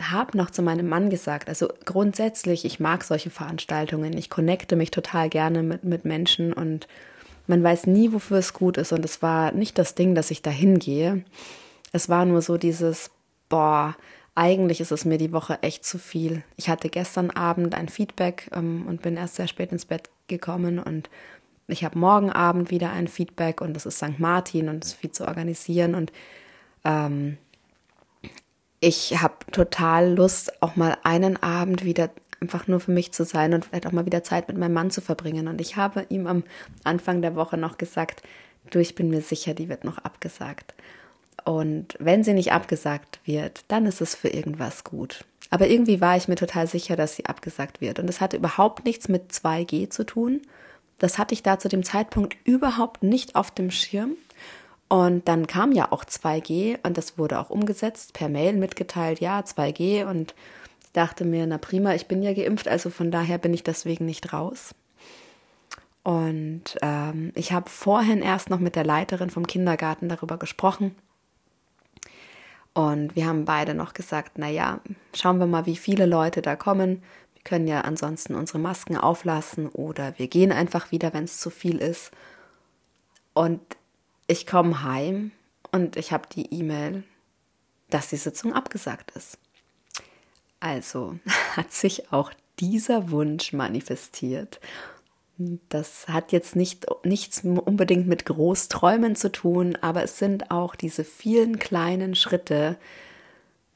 habe 0.00 0.36
noch 0.36 0.50
zu 0.50 0.62
meinem 0.62 0.88
Mann 0.88 1.10
gesagt, 1.10 1.48
also 1.48 1.68
grundsätzlich, 1.84 2.64
ich 2.64 2.78
mag 2.78 3.02
solche 3.02 3.30
Veranstaltungen. 3.30 4.16
Ich 4.16 4.30
connecte 4.30 4.76
mich 4.76 4.90
total 4.90 5.28
gerne 5.28 5.62
mit, 5.62 5.84
mit 5.84 6.04
Menschen 6.04 6.52
und 6.52 6.86
man 7.46 7.62
weiß 7.62 7.86
nie, 7.86 8.12
wofür 8.12 8.38
es 8.38 8.52
gut 8.52 8.76
ist. 8.76 8.92
Und 8.92 9.04
es 9.04 9.22
war 9.22 9.52
nicht 9.52 9.78
das 9.78 9.94
Ding, 9.94 10.14
dass 10.14 10.30
ich 10.30 10.42
da 10.42 10.50
hingehe. 10.50 11.24
Es 11.92 12.08
war 12.08 12.24
nur 12.26 12.42
so 12.42 12.58
dieses, 12.58 13.10
boah, 13.48 13.96
eigentlich 14.34 14.80
ist 14.80 14.92
es 14.92 15.04
mir 15.04 15.18
die 15.18 15.32
Woche 15.32 15.58
echt 15.62 15.84
zu 15.84 15.98
viel. 15.98 16.44
Ich 16.56 16.68
hatte 16.68 16.90
gestern 16.90 17.30
Abend 17.30 17.74
ein 17.74 17.88
Feedback 17.88 18.48
ähm, 18.54 18.86
und 18.86 19.02
bin 19.02 19.16
erst 19.16 19.34
sehr 19.34 19.48
spät 19.48 19.72
ins 19.72 19.86
Bett 19.86 20.10
gekommen 20.28 20.78
und 20.78 21.10
ich 21.68 21.84
habe 21.84 21.98
morgen 21.98 22.30
Abend 22.30 22.70
wieder 22.70 22.90
ein 22.92 23.08
Feedback 23.08 23.60
und 23.60 23.74
das 23.74 23.86
ist 23.86 23.98
St. 23.98 24.18
Martin 24.18 24.68
und 24.68 24.84
es 24.84 24.92
ist 24.92 25.00
viel 25.00 25.12
zu 25.12 25.26
organisieren 25.26 25.94
und 25.94 26.12
ähm, 26.84 27.38
ich 28.80 29.20
habe 29.20 29.34
total 29.52 30.14
Lust, 30.14 30.62
auch 30.62 30.76
mal 30.76 30.96
einen 31.02 31.36
Abend 31.42 31.84
wieder 31.84 32.10
einfach 32.40 32.68
nur 32.68 32.80
für 32.80 32.92
mich 32.92 33.12
zu 33.12 33.24
sein 33.24 33.52
und 33.52 33.64
vielleicht 33.64 33.86
auch 33.86 33.92
mal 33.92 34.06
wieder 34.06 34.22
Zeit 34.22 34.48
mit 34.48 34.56
meinem 34.56 34.72
Mann 34.72 34.90
zu 34.90 35.00
verbringen. 35.00 35.48
Und 35.48 35.60
ich 35.60 35.76
habe 35.76 36.06
ihm 36.08 36.26
am 36.26 36.44
Anfang 36.84 37.20
der 37.20 37.34
Woche 37.34 37.56
noch 37.56 37.78
gesagt, 37.78 38.22
du, 38.70 38.78
ich 38.78 38.94
bin 38.94 39.10
mir 39.10 39.20
sicher, 39.20 39.54
die 39.54 39.68
wird 39.68 39.84
noch 39.84 39.98
abgesagt. 39.98 40.74
Und 41.44 41.96
wenn 41.98 42.22
sie 42.22 42.34
nicht 42.34 42.52
abgesagt 42.52 43.20
wird, 43.24 43.64
dann 43.68 43.86
ist 43.86 44.00
es 44.00 44.14
für 44.14 44.28
irgendwas 44.28 44.84
gut. 44.84 45.24
Aber 45.50 45.66
irgendwie 45.66 46.00
war 46.00 46.16
ich 46.16 46.28
mir 46.28 46.36
total 46.36 46.66
sicher, 46.66 46.94
dass 46.94 47.16
sie 47.16 47.26
abgesagt 47.26 47.80
wird. 47.80 47.98
Und 47.98 48.08
es 48.08 48.20
hatte 48.20 48.36
überhaupt 48.36 48.84
nichts 48.84 49.08
mit 49.08 49.32
2G 49.32 49.90
zu 49.90 50.04
tun. 50.04 50.42
Das 50.98 51.18
hatte 51.18 51.34
ich 51.34 51.42
da 51.42 51.58
zu 51.58 51.68
dem 51.68 51.84
Zeitpunkt 51.84 52.36
überhaupt 52.44 53.02
nicht 53.02 53.36
auf 53.36 53.50
dem 53.50 53.70
Schirm. 53.70 54.16
Und 54.88 55.28
dann 55.28 55.46
kam 55.46 55.72
ja 55.72 55.92
auch 55.92 56.04
2G 56.04 56.78
und 56.84 56.96
das 56.96 57.18
wurde 57.18 57.38
auch 57.38 57.50
umgesetzt, 57.50 58.14
per 58.14 58.28
Mail 58.28 58.54
mitgeteilt, 58.54 59.20
ja, 59.20 59.40
2G. 59.40 60.06
Und 60.06 60.34
ich 60.82 60.92
dachte 60.92 61.24
mir, 61.24 61.46
na 61.46 61.58
prima, 61.58 61.94
ich 61.94 62.06
bin 62.06 62.22
ja 62.22 62.32
geimpft, 62.32 62.68
also 62.68 62.88
von 62.90 63.10
daher 63.10 63.38
bin 63.38 63.52
ich 63.52 63.62
deswegen 63.62 64.06
nicht 64.06 64.32
raus. 64.32 64.74
Und 66.02 66.78
ähm, 66.80 67.32
ich 67.34 67.52
habe 67.52 67.68
vorhin 67.68 68.22
erst 68.22 68.48
noch 68.48 68.60
mit 68.60 68.76
der 68.76 68.84
Leiterin 68.84 69.28
vom 69.28 69.46
Kindergarten 69.46 70.08
darüber 70.08 70.38
gesprochen. 70.38 70.94
Und 72.72 73.14
wir 73.14 73.26
haben 73.26 73.44
beide 73.44 73.74
noch 73.74 73.92
gesagt, 73.92 74.32
na 74.36 74.48
ja, 74.48 74.80
schauen 75.14 75.38
wir 75.38 75.46
mal, 75.46 75.66
wie 75.66 75.76
viele 75.76 76.06
Leute 76.06 76.40
da 76.40 76.56
kommen. 76.56 77.02
Wir 77.38 77.44
können 77.44 77.68
ja 77.68 77.82
ansonsten 77.82 78.34
unsere 78.34 78.58
Masken 78.58 78.96
auflassen 78.96 79.68
oder 79.68 80.18
wir 80.18 80.26
gehen 80.26 80.50
einfach 80.50 80.90
wieder, 80.90 81.14
wenn 81.14 81.24
es 81.24 81.38
zu 81.38 81.50
viel 81.50 81.78
ist. 81.78 82.10
Und 83.32 83.60
ich 84.26 84.44
komme 84.44 84.82
heim 84.82 85.30
und 85.70 85.96
ich 85.96 86.10
habe 86.10 86.28
die 86.34 86.52
E-Mail, 86.52 87.04
dass 87.90 88.08
die 88.08 88.16
Sitzung 88.16 88.52
abgesagt 88.52 89.12
ist. 89.12 89.38
Also 90.58 91.18
hat 91.56 91.72
sich 91.72 92.12
auch 92.12 92.32
dieser 92.58 93.12
Wunsch 93.12 93.52
manifestiert. 93.52 94.58
Das 95.68 96.08
hat 96.08 96.32
jetzt 96.32 96.56
nicht, 96.56 96.86
nichts 97.04 97.44
unbedingt 97.44 98.08
mit 98.08 98.26
Großträumen 98.26 99.14
zu 99.14 99.30
tun, 99.30 99.78
aber 99.80 100.02
es 100.02 100.18
sind 100.18 100.50
auch 100.50 100.74
diese 100.74 101.04
vielen 101.04 101.60
kleinen 101.60 102.16
Schritte, 102.16 102.76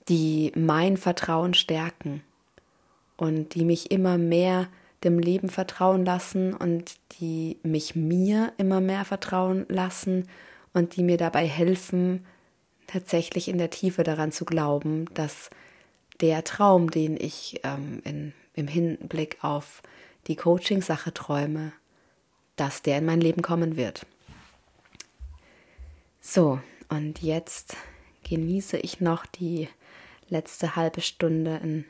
die 0.08 0.50
mein 0.56 0.96
Vertrauen 0.96 1.54
stärken 1.54 2.24
und 3.16 3.54
die 3.54 3.64
mich 3.64 3.90
immer 3.90 4.18
mehr 4.18 4.68
dem 5.04 5.18
Leben 5.18 5.48
vertrauen 5.48 6.04
lassen 6.04 6.54
und 6.54 6.96
die 7.18 7.58
mich 7.62 7.96
mir 7.96 8.52
immer 8.56 8.80
mehr 8.80 9.04
vertrauen 9.04 9.66
lassen 9.68 10.28
und 10.72 10.96
die 10.96 11.02
mir 11.02 11.16
dabei 11.16 11.46
helfen, 11.46 12.24
tatsächlich 12.86 13.48
in 13.48 13.58
der 13.58 13.70
Tiefe 13.70 14.04
daran 14.04 14.32
zu 14.32 14.44
glauben, 14.44 15.06
dass 15.14 15.50
der 16.20 16.44
Traum, 16.44 16.90
den 16.90 17.16
ich 17.16 17.60
ähm, 17.64 18.00
in, 18.04 18.32
im 18.54 18.68
Hinblick 18.68 19.38
auf 19.42 19.82
die 20.28 20.36
Coaching-Sache 20.36 21.12
träume, 21.12 21.72
dass 22.56 22.82
der 22.82 22.98
in 22.98 23.04
mein 23.04 23.20
Leben 23.20 23.42
kommen 23.42 23.76
wird. 23.76 24.06
So, 26.20 26.60
und 26.88 27.22
jetzt 27.22 27.76
genieße 28.28 28.76
ich 28.76 29.00
noch 29.00 29.26
die 29.26 29.68
letzte 30.28 30.76
halbe 30.76 31.00
Stunde 31.00 31.60
in, 31.62 31.86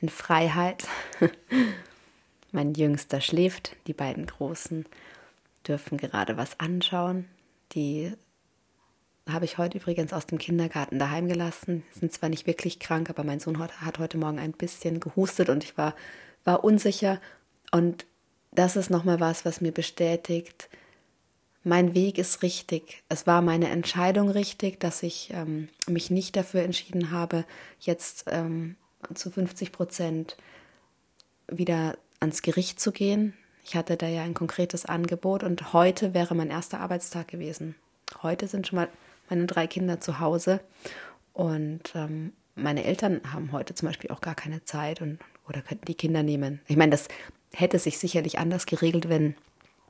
in 0.00 0.08
Freiheit. 0.08 0.86
mein 2.52 2.74
Jüngster 2.74 3.20
schläft, 3.20 3.76
die 3.86 3.92
beiden 3.92 4.26
Großen 4.26 4.86
dürfen 5.66 5.98
gerade 5.98 6.36
was 6.36 6.58
anschauen. 6.58 7.26
Die 7.72 8.12
habe 9.28 9.44
ich 9.44 9.58
heute 9.58 9.78
übrigens 9.78 10.12
aus 10.12 10.26
dem 10.26 10.38
Kindergarten 10.38 10.98
daheim 10.98 11.28
gelassen. 11.28 11.84
Sind 11.92 12.12
zwar 12.12 12.28
nicht 12.28 12.46
wirklich 12.46 12.80
krank, 12.80 13.10
aber 13.10 13.24
mein 13.24 13.40
Sohn 13.40 13.58
hat 13.58 13.98
heute 13.98 14.18
Morgen 14.18 14.38
ein 14.38 14.52
bisschen 14.52 15.00
gehustet 15.00 15.48
und 15.48 15.62
ich 15.62 15.78
war, 15.78 15.94
war 16.44 16.64
unsicher. 16.64 17.20
Und 17.70 18.06
das 18.52 18.76
ist 18.76 18.90
nochmal 18.90 19.20
was, 19.20 19.44
was 19.44 19.60
mir 19.60 19.72
bestätigt, 19.72 20.68
mein 21.62 21.94
Weg 21.94 22.16
ist 22.16 22.42
richtig. 22.42 23.02
Es 23.08 23.26
war 23.26 23.42
meine 23.42 23.68
Entscheidung 23.68 24.30
richtig, 24.30 24.80
dass 24.80 25.02
ich 25.02 25.30
ähm, 25.34 25.68
mich 25.86 26.10
nicht 26.10 26.34
dafür 26.36 26.62
entschieden 26.62 27.10
habe, 27.10 27.44
jetzt 27.80 28.24
ähm, 28.28 28.76
zu 29.14 29.30
50 29.30 29.72
Prozent 29.72 30.36
wieder 31.48 31.96
ans 32.20 32.42
Gericht 32.42 32.80
zu 32.80 32.92
gehen. 32.92 33.34
Ich 33.64 33.76
hatte 33.76 33.96
da 33.96 34.06
ja 34.06 34.22
ein 34.22 34.34
konkretes 34.34 34.86
Angebot 34.86 35.42
und 35.42 35.72
heute 35.72 36.14
wäre 36.14 36.34
mein 36.34 36.50
erster 36.50 36.80
Arbeitstag 36.80 37.28
gewesen. 37.28 37.74
Heute 38.22 38.48
sind 38.48 38.66
schon 38.66 38.76
mal 38.76 38.88
meine 39.28 39.46
drei 39.46 39.66
Kinder 39.66 40.00
zu 40.00 40.20
Hause 40.20 40.60
und 41.32 41.92
ähm, 41.94 42.32
meine 42.54 42.84
Eltern 42.84 43.20
haben 43.32 43.52
heute 43.52 43.74
zum 43.74 43.88
Beispiel 43.88 44.10
auch 44.10 44.20
gar 44.20 44.34
keine 44.34 44.64
Zeit 44.64 45.00
und 45.00 45.18
oder 45.48 45.62
könnten 45.62 45.86
die 45.86 45.94
Kinder 45.94 46.22
nehmen. 46.22 46.60
Ich 46.68 46.76
meine, 46.76 46.90
das 46.90 47.08
hätte 47.52 47.78
sich 47.78 47.98
sicherlich 47.98 48.38
anders 48.38 48.66
geregelt, 48.66 49.08
wenn 49.08 49.34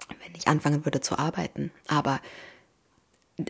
wenn 0.08 0.34
ich 0.34 0.48
anfangen 0.48 0.84
würde 0.84 1.00
zu 1.00 1.18
arbeiten. 1.18 1.70
Aber 1.86 2.20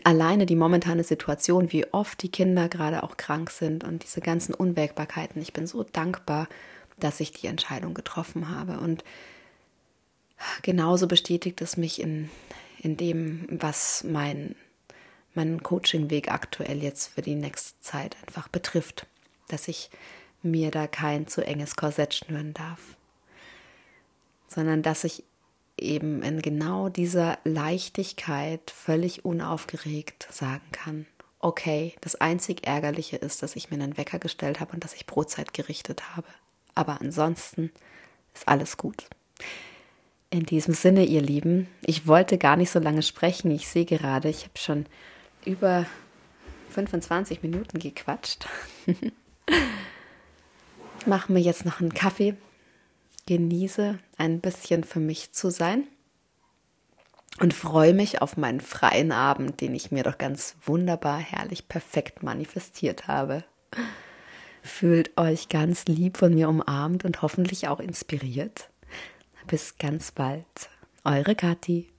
alleine 0.03 0.45
die 0.45 0.55
momentane 0.55 1.03
Situation, 1.03 1.71
wie 1.71 1.91
oft 1.93 2.21
die 2.21 2.29
Kinder 2.29 2.69
gerade 2.69 3.03
auch 3.03 3.17
krank 3.17 3.49
sind 3.49 3.83
und 3.83 4.03
diese 4.03 4.21
ganzen 4.21 4.53
Unwägbarkeiten, 4.53 5.41
ich 5.41 5.53
bin 5.53 5.67
so 5.67 5.83
dankbar, 5.83 6.47
dass 6.99 7.19
ich 7.19 7.31
die 7.31 7.47
Entscheidung 7.47 7.93
getroffen 7.93 8.49
habe. 8.49 8.79
Und 8.79 9.03
genauso 10.61 11.07
bestätigt 11.07 11.61
es 11.61 11.77
mich 11.77 12.01
in, 12.01 12.29
in 12.79 12.97
dem, 12.97 13.47
was 13.49 14.03
mein, 14.03 14.55
meinen 15.33 15.63
Coaching-Weg 15.63 16.31
aktuell 16.31 16.81
jetzt 16.81 17.07
für 17.07 17.21
die 17.21 17.35
nächste 17.35 17.79
Zeit 17.81 18.17
einfach 18.27 18.47
betrifft, 18.47 19.07
dass 19.47 19.67
ich 19.67 19.89
mir 20.43 20.71
da 20.71 20.87
kein 20.87 21.27
zu 21.27 21.45
enges 21.45 21.75
Korsett 21.75 22.13
schnüren 22.13 22.53
darf, 22.53 22.79
sondern 24.47 24.81
dass 24.81 25.03
ich 25.03 25.23
eben 25.81 26.21
in 26.23 26.41
genau 26.41 26.89
dieser 26.89 27.37
Leichtigkeit 27.43 28.71
völlig 28.71 29.25
unaufgeregt 29.25 30.27
sagen 30.31 30.63
kann, 30.71 31.05
okay, 31.39 31.95
das 32.01 32.15
einzig 32.15 32.67
Ärgerliche 32.67 33.17
ist, 33.17 33.43
dass 33.43 33.55
ich 33.55 33.71
mir 33.71 33.81
einen 33.81 33.97
Wecker 33.97 34.19
gestellt 34.19 34.59
habe 34.59 34.73
und 34.73 34.83
dass 34.83 34.93
ich 34.93 35.05
Brotzeit 35.05 35.53
gerichtet 35.53 36.15
habe. 36.15 36.27
Aber 36.75 37.01
ansonsten 37.01 37.71
ist 38.33 38.47
alles 38.47 38.77
gut. 38.77 39.07
In 40.29 40.45
diesem 40.45 40.73
Sinne, 40.73 41.03
ihr 41.03 41.21
Lieben, 41.21 41.67
ich 41.85 42.07
wollte 42.07 42.37
gar 42.37 42.55
nicht 42.55 42.69
so 42.69 42.79
lange 42.79 43.01
sprechen. 43.01 43.51
Ich 43.51 43.67
sehe 43.67 43.85
gerade, 43.85 44.29
ich 44.29 44.43
habe 44.43 44.57
schon 44.57 44.85
über 45.43 45.85
25 46.69 47.43
Minuten 47.43 47.79
gequatscht. 47.79 48.47
Machen 51.05 51.35
wir 51.35 51.41
jetzt 51.41 51.65
noch 51.65 51.81
einen 51.81 51.93
Kaffee 51.93 52.35
genieße 53.25 53.99
ein 54.17 54.41
bisschen 54.41 54.83
für 54.83 54.99
mich 54.99 55.33
zu 55.33 55.49
sein 55.49 55.87
und 57.39 57.53
freue 57.53 57.93
mich 57.93 58.21
auf 58.21 58.37
meinen 58.37 58.61
freien 58.61 59.11
Abend, 59.11 59.61
den 59.61 59.73
ich 59.73 59.91
mir 59.91 60.03
doch 60.03 60.17
ganz 60.17 60.55
wunderbar, 60.65 61.19
herrlich, 61.19 61.67
perfekt 61.67 62.23
manifestiert 62.23 63.07
habe. 63.07 63.43
Fühlt 64.61 65.17
euch 65.17 65.49
ganz 65.49 65.85
lieb 65.85 66.17
von 66.17 66.33
mir 66.33 66.49
umarmt 66.49 67.03
und 67.05 67.21
hoffentlich 67.21 67.67
auch 67.67 67.79
inspiriert. 67.79 68.69
Bis 69.47 69.77
ganz 69.77 70.11
bald. 70.11 70.45
Eure 71.03 71.35
Kathi. 71.35 71.89